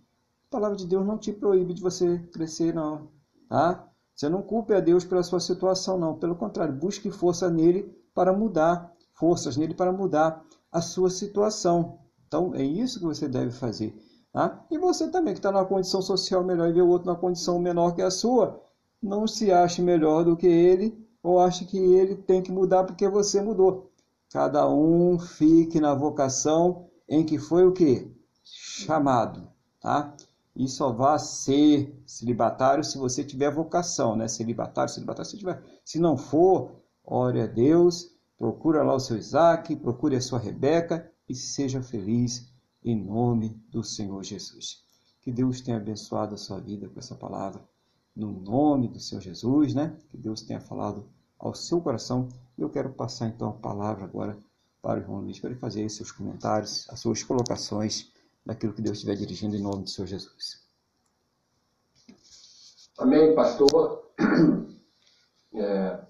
[0.49, 3.09] a palavra de Deus não te proíbe de você crescer, não.
[3.49, 3.88] Tá?
[4.14, 6.18] Você não culpe a Deus pela sua situação, não.
[6.18, 11.99] Pelo contrário, busque força nele para mudar, forças nele para mudar a sua situação.
[12.27, 13.95] Então, é isso que você deve fazer.
[14.33, 14.65] Tá?
[14.71, 17.59] E você também, que está numa condição social melhor e vê o outro numa condição
[17.59, 18.63] menor que a sua,
[19.03, 23.09] não se ache melhor do que ele ou ache que ele tem que mudar porque
[23.09, 23.91] você mudou.
[24.33, 28.11] Cada um fique na vocação em que foi o que?
[28.43, 29.47] Chamado.
[29.81, 30.15] Tá?
[30.57, 34.29] E só vá ser celibatário se você tiver vocação, né?
[34.29, 35.63] Celibatário, celibatário, se tiver.
[35.85, 36.71] Se não for,
[37.05, 38.12] ore a Deus,
[38.43, 42.53] procura lá o seu Isaac, procure a sua Rebeca e seja feliz
[42.84, 44.82] em nome do Senhor Jesus.
[45.20, 47.62] Que Deus tenha abençoado a sua vida com essa palavra,
[48.16, 49.97] no nome do Senhor Jesus, né?
[50.11, 52.30] Que Deus tenha falado ao seu coração.
[52.59, 54.36] Eu quero passar então a palavra agora
[54.82, 58.11] para o irmão Luiz, para ele fazer seus comentários, as suas colocações
[58.45, 60.61] daquilo que Deus estiver dirigindo em nome do Senhor Jesus.
[62.99, 64.03] Amém, pastor.
[65.55, 66.01] É,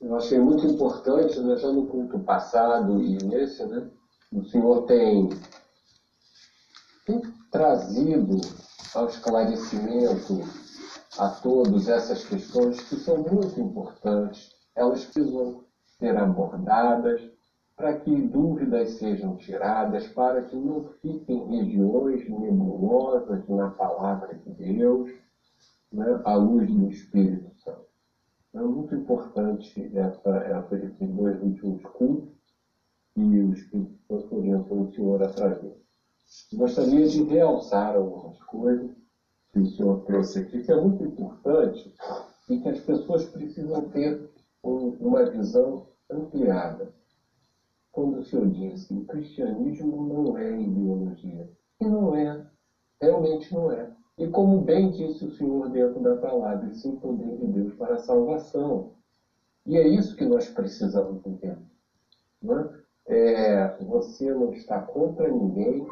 [0.00, 3.90] eu achei muito importante, né, já no culto passado e nesse, né,
[4.32, 5.28] o Senhor tem,
[7.04, 7.20] tem
[7.50, 8.40] trazido
[8.94, 10.40] ao esclarecimento
[11.18, 14.54] a todos essas questões que são muito importantes.
[14.74, 15.64] Elas precisam
[15.98, 17.20] ser abordadas
[17.76, 25.10] para que dúvidas sejam tiradas, para que não fiquem regiões nebulosas na palavra de Deus
[25.92, 27.49] né, à luz do Espírito.
[28.52, 32.34] É muito importante essa, essa, esses dois últimos cultos
[33.14, 35.80] que o Espírito Santo orientou o Senhor a trazer.
[36.54, 38.90] Gostaria de realçar algumas coisas
[39.52, 41.94] que o Senhor trouxe aqui, que é muito importante
[42.48, 44.28] e que as pessoas precisam ter
[44.64, 46.92] um, uma visão ampliada.
[47.92, 52.46] Quando o Senhor diz que o cristianismo não é ideologia, e não é,
[53.00, 53.90] realmente não é.
[54.20, 57.94] E como bem disse o Senhor dentro da palavra, sim o poder de Deus para
[57.94, 58.92] a salvação.
[59.64, 61.56] E é isso que nós precisamos entender.
[62.42, 62.80] Não é?
[63.06, 65.86] É, você não está contra ninguém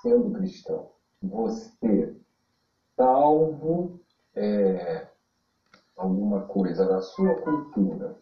[0.00, 0.88] sendo cristão.
[1.20, 2.16] Você,
[2.96, 4.00] salvo
[4.34, 5.06] é,
[5.94, 8.14] alguma coisa na sua cultura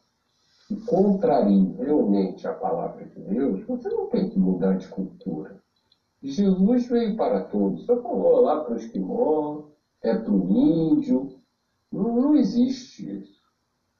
[0.66, 5.61] que contrarie realmente a palavra de Deus, você não tem que mudar de cultura.
[6.22, 7.84] Jesus veio para todos.
[7.84, 9.64] Só falou lá para o esquimó,
[10.02, 11.40] é para o índio.
[11.90, 13.42] Não, não, existe isso.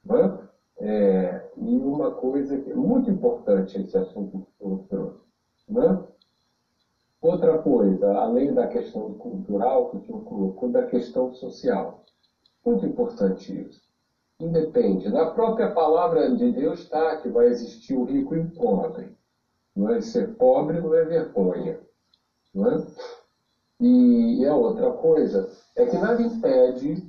[0.04, 0.38] Né?
[0.78, 5.20] É, e uma coisa que é muito importante esse assunto que o trouxe.
[5.68, 6.04] Né?
[7.20, 12.04] Outra coisa, além da questão cultural que o senhor colocou, da questão social.
[12.64, 13.82] Muito importante isso.
[14.40, 15.08] Independe.
[15.08, 19.16] Na própria palavra de Deus está que vai existir o rico e o pobre.
[19.74, 21.80] Não é ser pobre não é vergonha.
[22.54, 22.86] Não é?
[23.80, 27.02] E, a outra coisa é que nada impede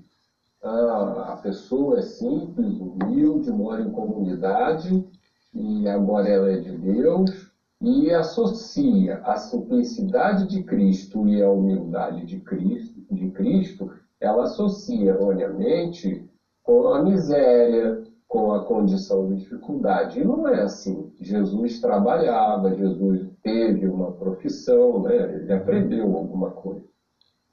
[0.64, 5.06] a, a pessoa é simples, humilde, mora em comunidade
[5.54, 12.26] e agora ela é de Deus e associa a simplicidade de Cristo e a humildade
[12.26, 13.92] de Cristo, de Cristo
[14.24, 16.26] ela associa erroneamente
[16.64, 20.22] com a miséria, com a condição de dificuldade.
[20.22, 21.12] E não é assim.
[21.20, 25.36] Jesus trabalhava, Jesus teve uma profissão, né?
[25.36, 26.86] ele aprendeu alguma coisa.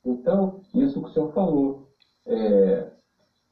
[0.04, 1.88] Então, isso que o senhor falou,
[2.26, 2.90] é,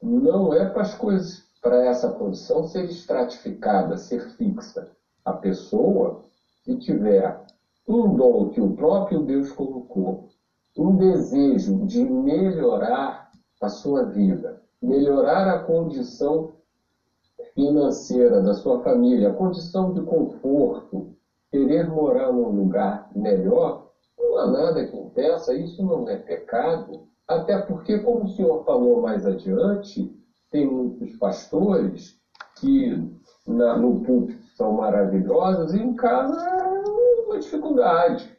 [0.03, 4.91] não é para as coisas, para essa condição ser estratificada, ser fixa.
[5.25, 6.25] A pessoa,
[6.63, 7.45] se tiver
[7.87, 10.29] um dom que o próprio Deus colocou,
[10.77, 13.31] um desejo de melhorar
[13.61, 16.53] a sua vida, melhorar a condição
[17.55, 21.18] financeira da sua família, a condição de conforto,
[21.51, 27.59] querer morar num lugar melhor, não há nada que impeça, isso não é pecado, até
[27.59, 30.15] porque, como o senhor falou mais adiante,
[30.51, 32.19] tem muitos pastores
[32.57, 33.13] que
[33.47, 38.37] na, no púlpito são maravilhosos e em casa é uma dificuldade.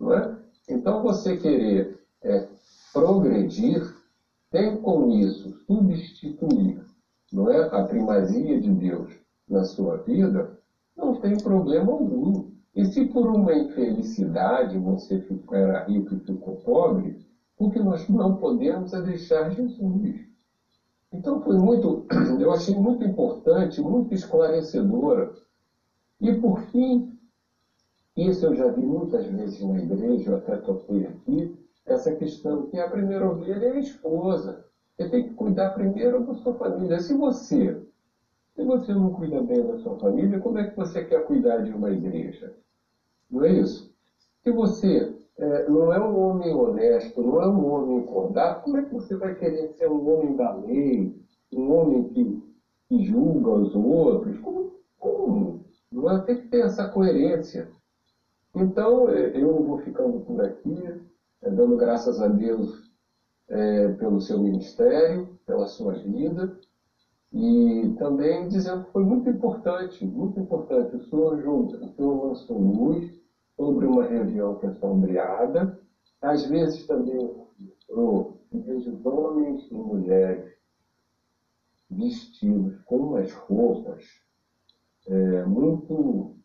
[0.00, 0.36] Não é?
[0.68, 2.48] Então, você querer é,
[2.92, 3.82] progredir,
[4.50, 6.82] tem com isso substituir
[7.32, 7.62] não é?
[7.74, 9.12] a primazia de Deus
[9.48, 10.58] na sua vida,
[10.96, 12.50] não tem problema algum.
[12.74, 15.22] E se por uma infelicidade você
[15.52, 17.18] era rico e ficou pobre,
[17.58, 20.26] o que nós não podemos é deixar Jesus.
[21.12, 22.06] Então foi muito,
[22.40, 25.34] eu achei muito importante, muito esclarecedora.
[26.20, 27.18] E por fim,
[28.16, 32.78] isso eu já vi muitas vezes na igreja, eu até toquei aqui, essa questão que
[32.78, 34.64] a primeira ovelha é a esposa.
[34.96, 37.00] Você tem que cuidar primeiro da sua família.
[37.00, 37.82] Se você,
[38.54, 41.72] se você não cuida bem da sua família, como é que você quer cuidar de
[41.72, 42.54] uma igreja?
[43.30, 43.92] Não é isso?
[44.42, 48.82] Se você é, não é um homem honesto, não é um homem cordato, como é
[48.82, 51.16] que você vai querer ser um homem da lei,
[51.52, 52.42] um homem que,
[52.88, 54.38] que julga os outros?
[54.38, 54.72] Como?
[54.98, 55.64] como?
[55.90, 56.20] Não é?
[56.22, 57.68] Tem que ter essa coerência.
[58.54, 61.00] Então, é, eu vou ficando por aqui,
[61.40, 62.90] é, dando graças a Deus
[63.48, 66.58] é, pelo seu ministério, pela sua vida,
[67.32, 70.96] e também dizendo que foi muito importante, muito importante.
[70.96, 73.10] O senhor, junto, o senhor lançou luz
[73.56, 75.80] sobre uma região que é sombreada,
[76.20, 77.16] às vezes também
[77.58, 80.52] mostrou vejo homens e mulheres
[81.90, 84.04] vestidos com umas roupas
[85.06, 86.36] é, muito.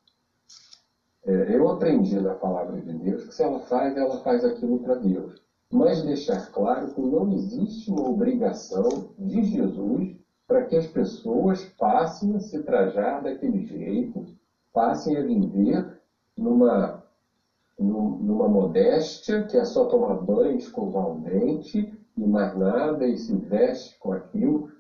[1.26, 4.96] É, eu aprendi na palavra de Deus que se ela faz, ela faz aquilo para
[4.96, 10.16] Deus mas deixar claro que não existe uma obrigação de Jesus
[10.48, 14.26] para que as pessoas passem a se trajar daquele jeito,
[14.74, 16.00] passem a viver
[16.38, 17.04] numa,
[17.78, 23.36] numa modéstia, que é só tomar banho, escovar o dente e mais nada e se
[23.36, 24.72] veste com aquilo.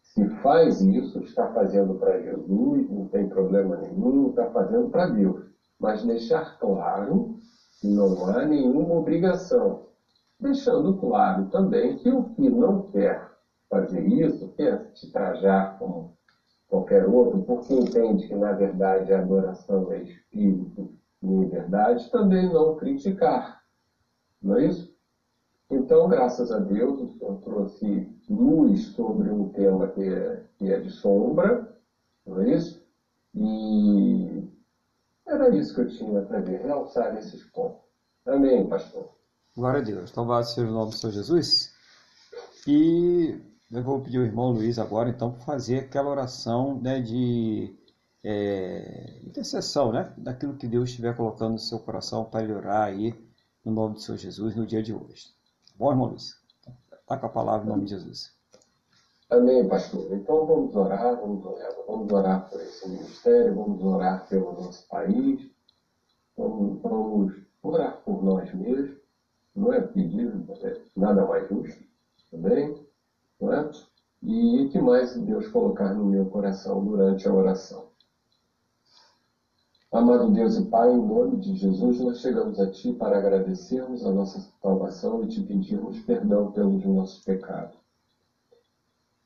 [0.00, 5.44] Se faz isso, está fazendo para Jesus, não tem problema nenhum, está fazendo para Deus.
[5.78, 7.36] Mas deixar claro
[7.80, 9.86] que não há nenhuma obrigação.
[10.38, 13.35] Deixando claro também que o que não quer
[13.68, 16.16] fazer isso, quer se trajar como
[16.68, 20.90] qualquer outro, porque entende que na verdade a adoração é espírito
[21.22, 23.62] e em verdade, também não criticar.
[24.42, 24.94] Não é isso?
[25.70, 30.78] Então, graças a Deus, o Senhor trouxe luz sobre um tema que é, que é
[30.78, 31.76] de sombra,
[32.24, 32.80] não é isso?
[33.34, 34.48] E
[35.26, 37.80] era isso que eu tinha para ver, realçar esses pontos.
[38.24, 39.08] Amém, pastor.
[39.56, 40.14] Glória a Deus.
[40.14, 41.48] Louvado seja o nome do Senhor Jesus.
[42.66, 43.40] E
[43.70, 47.76] eu vou pedir ao irmão Luiz agora, então, para fazer aquela oração né, de
[48.22, 50.12] é, intercessão, né?
[50.16, 53.14] Daquilo que Deus estiver colocando no seu coração para ele orar aí
[53.64, 55.28] no nome do Senhor Jesus no dia de hoje.
[55.66, 56.34] Tá bom, irmão Luiz?
[56.92, 58.34] Está com a palavra em nome de Jesus.
[59.30, 60.12] Amém, pastor.
[60.12, 65.50] Então vamos orar, vamos orar, vamos orar por esse ministério, vamos orar pelo nosso país,
[66.36, 68.96] vamos, vamos orar por nós mesmos.
[69.54, 70.32] Não é pedir
[70.62, 71.82] é nada mais justo,
[72.30, 72.85] também não
[73.40, 73.70] é?
[74.22, 77.84] E que mais Deus colocar no meu coração durante a oração.
[79.92, 84.10] Amado Deus e Pai, em nome de Jesus, nós chegamos a Ti para agradecermos a
[84.10, 87.78] nossa salvação e te pedirmos perdão pelos nossos pecados.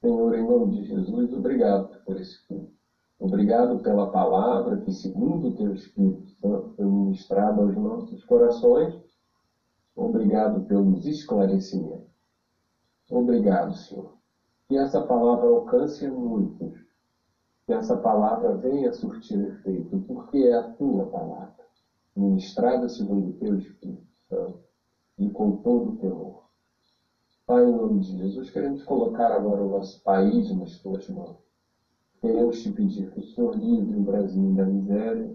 [0.00, 2.70] Senhor, em nome de Jesus, obrigado por esse culto.
[3.18, 8.94] Obrigado pela palavra que, segundo o Teu Espírito Santo, foi ministrada aos nossos corações.
[9.94, 12.09] Obrigado pelos esclarecimentos.
[13.10, 14.14] Obrigado, Senhor.
[14.68, 16.72] Que essa palavra alcance muitos.
[17.66, 21.66] Que essa palavra venha surtir efeito, porque é a tua palavra,
[22.16, 24.60] ministrada segundo o teu Espírito Santo
[25.18, 26.40] e com todo o temor.
[27.46, 31.36] Pai, em nome de Jesus, queremos colocar agora o nosso país nas tuas mãos.
[32.20, 35.34] Queremos te pedir que o Senhor livre o Brasil da miséria,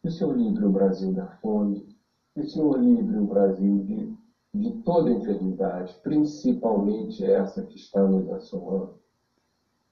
[0.00, 1.86] que o Senhor livre o Brasil da fome,
[2.34, 4.12] que o Senhor livre o Brasil de
[4.54, 8.94] de toda enfermidade, principalmente essa que está nos assolando.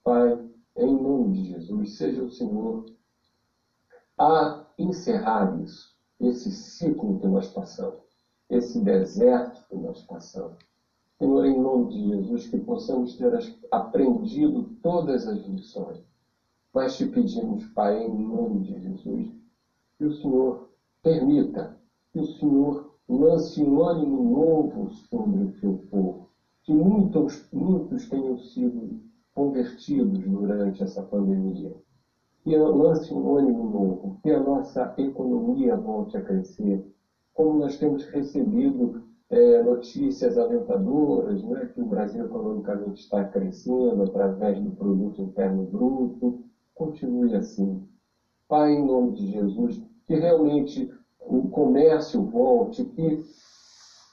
[0.05, 0.39] Pai,
[0.77, 2.85] em nome de Jesus, seja o Senhor
[4.19, 8.01] a encerrar isso, esse ciclo que nós passamos,
[8.51, 10.59] esse deserto que nós passamos.
[11.19, 13.33] Senhor, em nome de Jesus, que possamos ter
[13.71, 16.03] aprendido todas as lições.
[16.73, 19.29] Mas te pedimos, Pai, em nome de Jesus,
[19.99, 20.71] que o Senhor
[21.03, 21.79] permita,
[22.13, 26.29] que o Senhor lance um ânimo novo sobre o seu povo.
[26.63, 29.01] Que muitos, muitos tenham sido
[29.35, 31.75] convertidos durante essa pandemia.
[32.45, 36.85] Que lance um ânimo novo, que a nossa economia volte a crescer.
[37.35, 44.61] Como nós temos recebido é, notícias alentadoras, né, que o Brasil economicamente está crescendo através
[44.61, 47.83] do produto interno bruto, continue assim.
[48.49, 50.91] Pai, em nome de Jesus, que realmente
[51.21, 53.23] o comércio volte, que,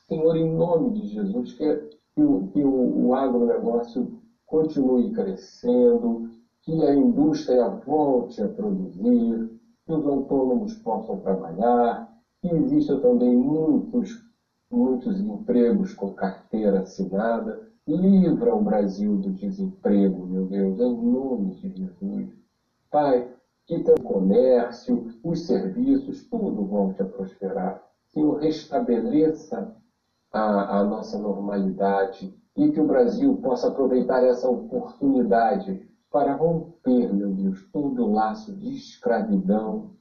[0.07, 6.29] Senhor, em nome de Jesus, que, que, o, que o, o agronegócio continue crescendo,
[6.61, 9.49] que a indústria volte a produzir,
[9.85, 12.07] que os autônomos possam trabalhar,
[12.41, 14.21] que existam também muitos,
[14.69, 17.67] muitos empregos com carteira assinada.
[17.87, 22.27] Livra o Brasil do desemprego, meu Deus, em nome de Jesus.
[22.91, 23.29] Pai,
[23.67, 27.83] que o comércio, os serviços, tudo volte a prosperar.
[28.07, 29.75] Senhor, restabeleça
[30.31, 37.29] a, a nossa normalidade e que o Brasil possa aproveitar essa oportunidade para romper, meu
[37.33, 39.91] Deus, todo o laço de escravidão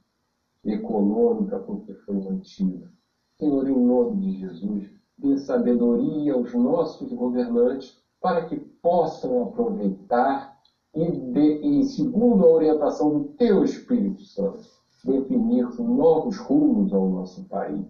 [0.63, 2.89] econômica com que foi mantido.
[3.37, 10.56] Senhor, em nome de Jesus, dê sabedoria aos nossos governantes para que possam aproveitar
[10.97, 14.63] e, de, e segundo a orientação do Teu Espírito Santo,
[15.05, 17.85] definir novos rumos ao nosso país.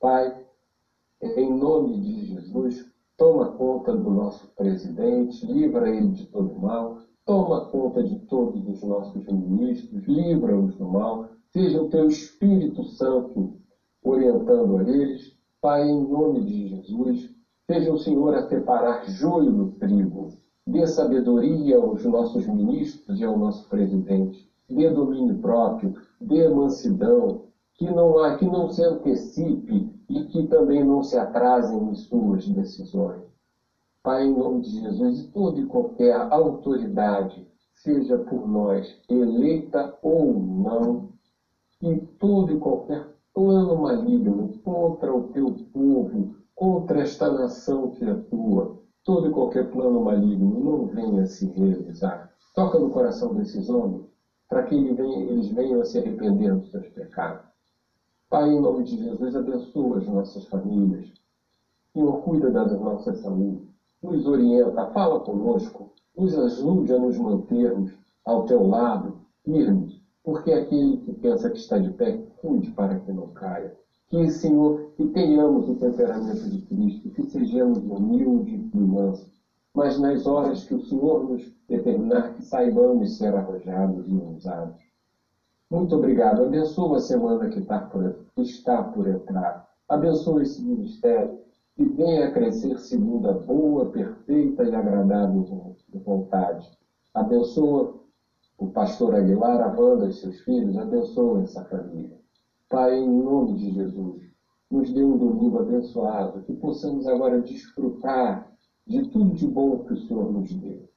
[0.00, 0.44] Pai,
[1.22, 2.84] em nome de Jesus,
[3.16, 8.82] toma conta do nosso presidente, livra ele de todo mal, toma conta de todos os
[8.82, 13.56] nossos ministros, livra-os do mal, seja o Teu Espírito Santo
[14.02, 15.36] orientando a eles.
[15.60, 17.30] Pai, em nome de Jesus,
[17.70, 23.38] seja o Senhor a separar joio do trigo Dê sabedoria aos nossos ministros e ao
[23.38, 24.50] nosso presidente.
[24.68, 27.42] Dê domínio próprio, dê mansidão,
[27.74, 32.48] que não, há, que não se antecipe e que também não se atrasem em suas
[32.48, 33.22] decisões.
[34.02, 40.32] Pai, em nome de Jesus, e toda e qualquer autoridade, seja por nós eleita ou
[40.32, 41.08] não,
[41.82, 48.78] e todo e qualquer plano maligno contra o teu povo contra esta nação que atua.
[49.06, 52.34] Todo e qualquer plano maligno não venha se realizar.
[52.52, 54.04] Toca no coração desses homens,
[54.48, 57.46] para que eles venham a se arrepender dos seus pecados.
[58.28, 61.08] Pai, em nome de Jesus, abençoa as nossas famílias.
[61.92, 63.72] Senhor, cuida da nossa saúde.
[64.02, 67.92] Nos orienta, fala conosco, nos ajude a nos mantermos
[68.24, 73.12] ao teu lado, firmes, porque aquele que pensa que está de pé, cuide para que
[73.12, 73.72] não caia.
[74.08, 79.32] Que, Senhor, que tenhamos o temperamento de Cristo, que sejamos humildes e mansos,
[79.74, 84.80] mas nas horas que o Senhor nos determinar, que saibamos ser arrojados e ousados.
[85.70, 86.44] Muito obrigado.
[86.44, 89.68] Abençoa a semana que está por, está por entrar.
[89.88, 91.40] Abençoa esse ministério
[91.76, 95.74] e venha a crescer segundo a boa, perfeita e agradável
[96.04, 96.70] vontade.
[97.12, 97.94] Abençoa
[98.58, 102.25] o pastor Aguilar, a Wanda e seus filhos, abençoa essa família.
[102.68, 104.22] Pai, em nome de Jesus,
[104.70, 108.50] nos dê um domingo abençoado, que possamos agora desfrutar
[108.86, 110.88] de tudo de bom que o Senhor nos deu.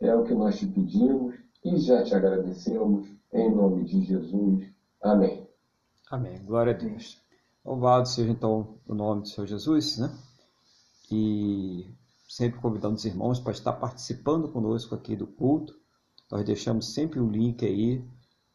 [0.00, 4.66] É o que nós te pedimos e já te agradecemos, em nome de Jesus.
[5.02, 5.46] Amém.
[6.10, 6.44] Amém.
[6.44, 7.20] Glória a Deus.
[7.64, 10.10] Louvado seja então o nome do Senhor Jesus, né?
[11.10, 11.86] E
[12.28, 15.74] sempre convidando os irmãos para estar participando conosco aqui do culto.
[16.30, 18.04] Nós deixamos sempre o link aí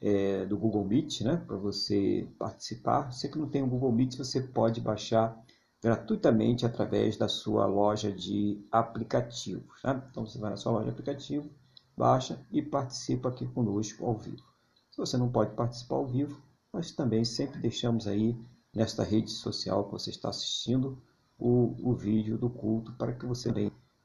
[0.03, 1.38] é, do Google Meet, né?
[1.47, 3.09] Para você participar.
[3.13, 5.41] Você que não tem o Google Meet, você pode baixar
[5.81, 9.81] gratuitamente através da sua loja de aplicativos.
[9.81, 10.03] Né?
[10.11, 11.49] Então você vai na sua loja de aplicativo,
[11.95, 14.43] baixa e participa aqui conosco ao vivo.
[14.91, 18.38] Se você não pode participar ao vivo, nós também sempre deixamos aí
[18.75, 21.01] nesta rede social que você está assistindo
[21.39, 23.49] o, o vídeo do culto para que você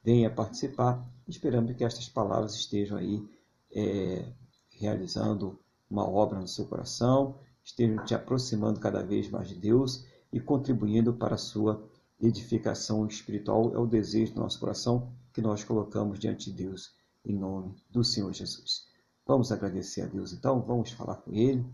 [0.02, 1.04] venha participar.
[1.26, 3.26] Esperamos que estas palavras estejam aí
[3.72, 4.32] é,
[4.70, 5.58] realizando
[5.90, 11.14] uma obra no seu coração, estejam te aproximando cada vez mais de Deus e contribuindo
[11.14, 11.82] para a sua
[12.20, 13.74] edificação espiritual.
[13.74, 16.92] É o desejo do nosso coração que nós colocamos diante de Deus
[17.24, 18.86] em nome do Senhor Jesus.
[19.26, 21.64] Vamos agradecer a Deus então, vamos falar com Ele.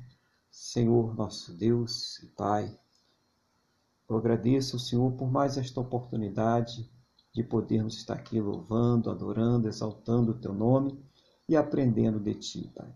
[0.50, 2.76] Senhor, nosso Deus e Pai,
[4.08, 6.88] eu agradeço ao Senhor por mais esta oportunidade
[7.32, 10.98] de podermos estar aqui louvando, adorando, exaltando o Teu nome
[11.48, 12.94] e aprendendo de Ti, Pai.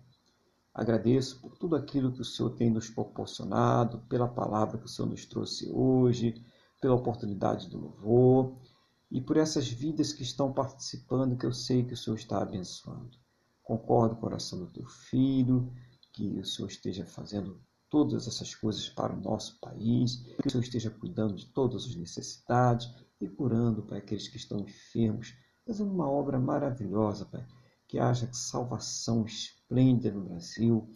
[0.78, 5.08] Agradeço por tudo aquilo que o Senhor tem nos proporcionado, pela palavra que o Senhor
[5.08, 6.40] nos trouxe hoje,
[6.80, 8.56] pela oportunidade do louvor
[9.10, 13.10] e por essas vidas que estão participando, que eu sei que o Senhor está abençoando.
[13.60, 15.68] Concordo com o coração do teu filho,
[16.12, 17.60] que o Senhor esteja fazendo
[17.90, 21.96] todas essas coisas para o nosso país, que o Senhor esteja cuidando de todas as
[21.96, 22.88] necessidades
[23.20, 25.34] e curando, Pai, aqueles que estão enfermos,
[25.66, 27.44] fazendo uma obra maravilhosa, Pai,
[27.88, 30.88] que haja salvação esplêndida no Brasil,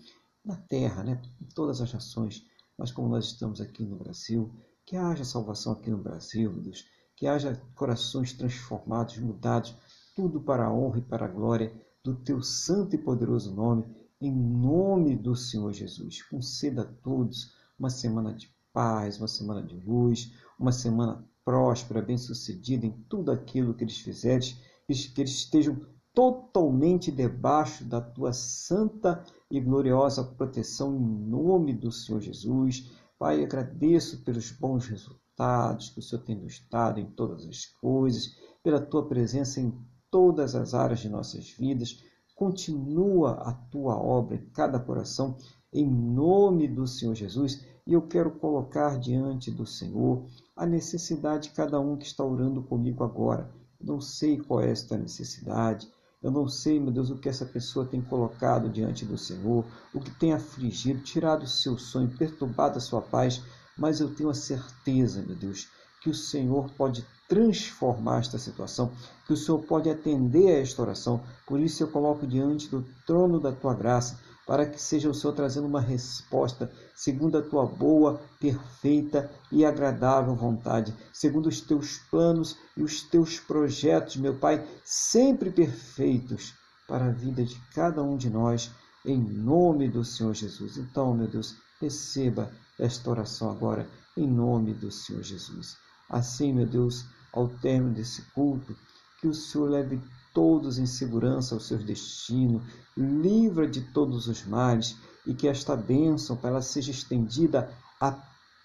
[0.45, 2.47] na terra, né, em todas as nações,
[2.77, 4.55] mas como nós estamos aqui no Brasil,
[4.85, 6.85] que haja salvação aqui no Brasil, meu Deus,
[7.17, 9.75] que haja corações transformados, mudados,
[10.15, 11.73] tudo para a honra e para a glória
[12.05, 13.85] do teu santo e poderoso nome
[14.21, 19.75] em nome do Senhor Jesus, conceda a todos uma semana de paz, uma semana de
[19.81, 24.57] luz, uma semana próspera, bem-sucedida em tudo aquilo que eles fizerem,
[24.87, 25.81] que eles estejam
[26.15, 32.91] totalmente debaixo da tua santa e gloriosa proteção em nome do Senhor Jesus.
[33.19, 38.37] Pai, agradeço pelos bons resultados que o Senhor tem nos dado em todas as coisas,
[38.63, 39.73] pela tua presença em
[40.11, 42.03] todas as áreas de nossas vidas
[42.43, 45.37] Continua a tua obra em cada coração,
[45.73, 47.65] em nome do Senhor Jesus.
[47.87, 50.27] E eu quero colocar diante do Senhor
[50.57, 53.49] a necessidade de cada um que está orando comigo agora.
[53.81, 55.89] Não sei qual é esta necessidade.
[56.23, 60.01] Eu não sei, meu Deus, o que essa pessoa tem colocado diante do Senhor, o
[60.01, 63.43] que tem afligido, tirado o seu sonho, perturbado a sua paz,
[63.77, 65.69] mas eu tenho a certeza, meu Deus,
[66.01, 68.93] que o Senhor pode transformar esta situação,
[69.27, 71.23] que o Senhor pode atender a esta oração.
[71.47, 75.33] Por isso eu coloco diante do trono da tua graça, para que seja o Senhor
[75.35, 82.57] trazendo uma resposta segundo a tua boa, perfeita e agradável vontade, segundo os teus planos
[82.77, 86.55] e os teus projetos, meu Pai, sempre perfeitos
[86.89, 88.71] para a vida de cada um de nós,
[89.05, 90.77] em nome do Senhor Jesus.
[90.77, 95.77] Então, meu Deus, receba esta oração agora, em nome do Senhor Jesus.
[96.09, 98.77] Assim, meu Deus, ao término desse culto,
[99.21, 100.01] que o Senhor leve
[100.33, 102.63] todos em segurança ao seu destino,
[102.97, 104.97] livra de todos os males
[105.27, 108.17] e que esta bênção para ela seja estendida a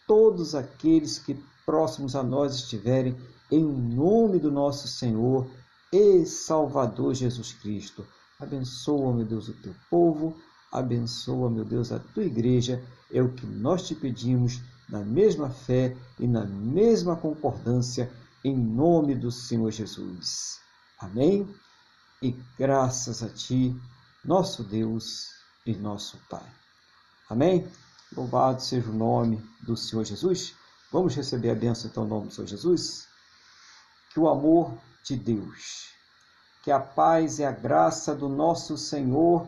[0.08, 3.16] todos aqueles que próximos a nós estiverem,
[3.52, 5.48] em nome do nosso Senhor
[5.92, 8.06] e Salvador Jesus Cristo.
[8.40, 10.36] Abençoa, meu Deus, o teu povo,
[10.72, 12.82] abençoa, meu Deus, a tua igreja,
[13.12, 18.10] é o que nós te pedimos na mesma fé e na mesma concordância,
[18.44, 20.67] em nome do Senhor Jesus.
[21.00, 21.48] Amém?
[22.22, 23.80] E graças a Ti,
[24.26, 25.32] nosso Deus
[25.66, 26.46] e nosso Pai.
[27.30, 27.70] Amém?
[28.16, 30.56] Louvado seja o nome do Senhor Jesus.
[30.92, 33.08] Vamos receber a bênção então, nome do Senhor Jesus?
[34.12, 35.90] Que o amor de Deus,
[36.64, 39.48] que a paz e a graça do nosso Senhor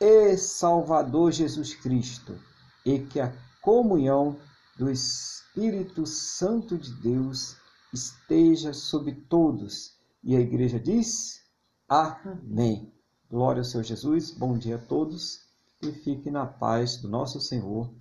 [0.00, 2.38] e Salvador Jesus Cristo
[2.84, 4.38] e que a comunhão
[4.76, 7.56] do Espírito Santo de Deus
[7.92, 9.95] esteja sobre todos.
[10.26, 11.40] E a igreja diz:
[11.88, 12.92] Amém.
[13.30, 14.32] Glória ao Senhor Jesus.
[14.32, 15.46] Bom dia a todos
[15.80, 17.94] e fique na paz do nosso Senhor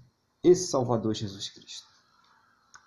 [0.43, 1.94] e Salvador Jesus Cristo.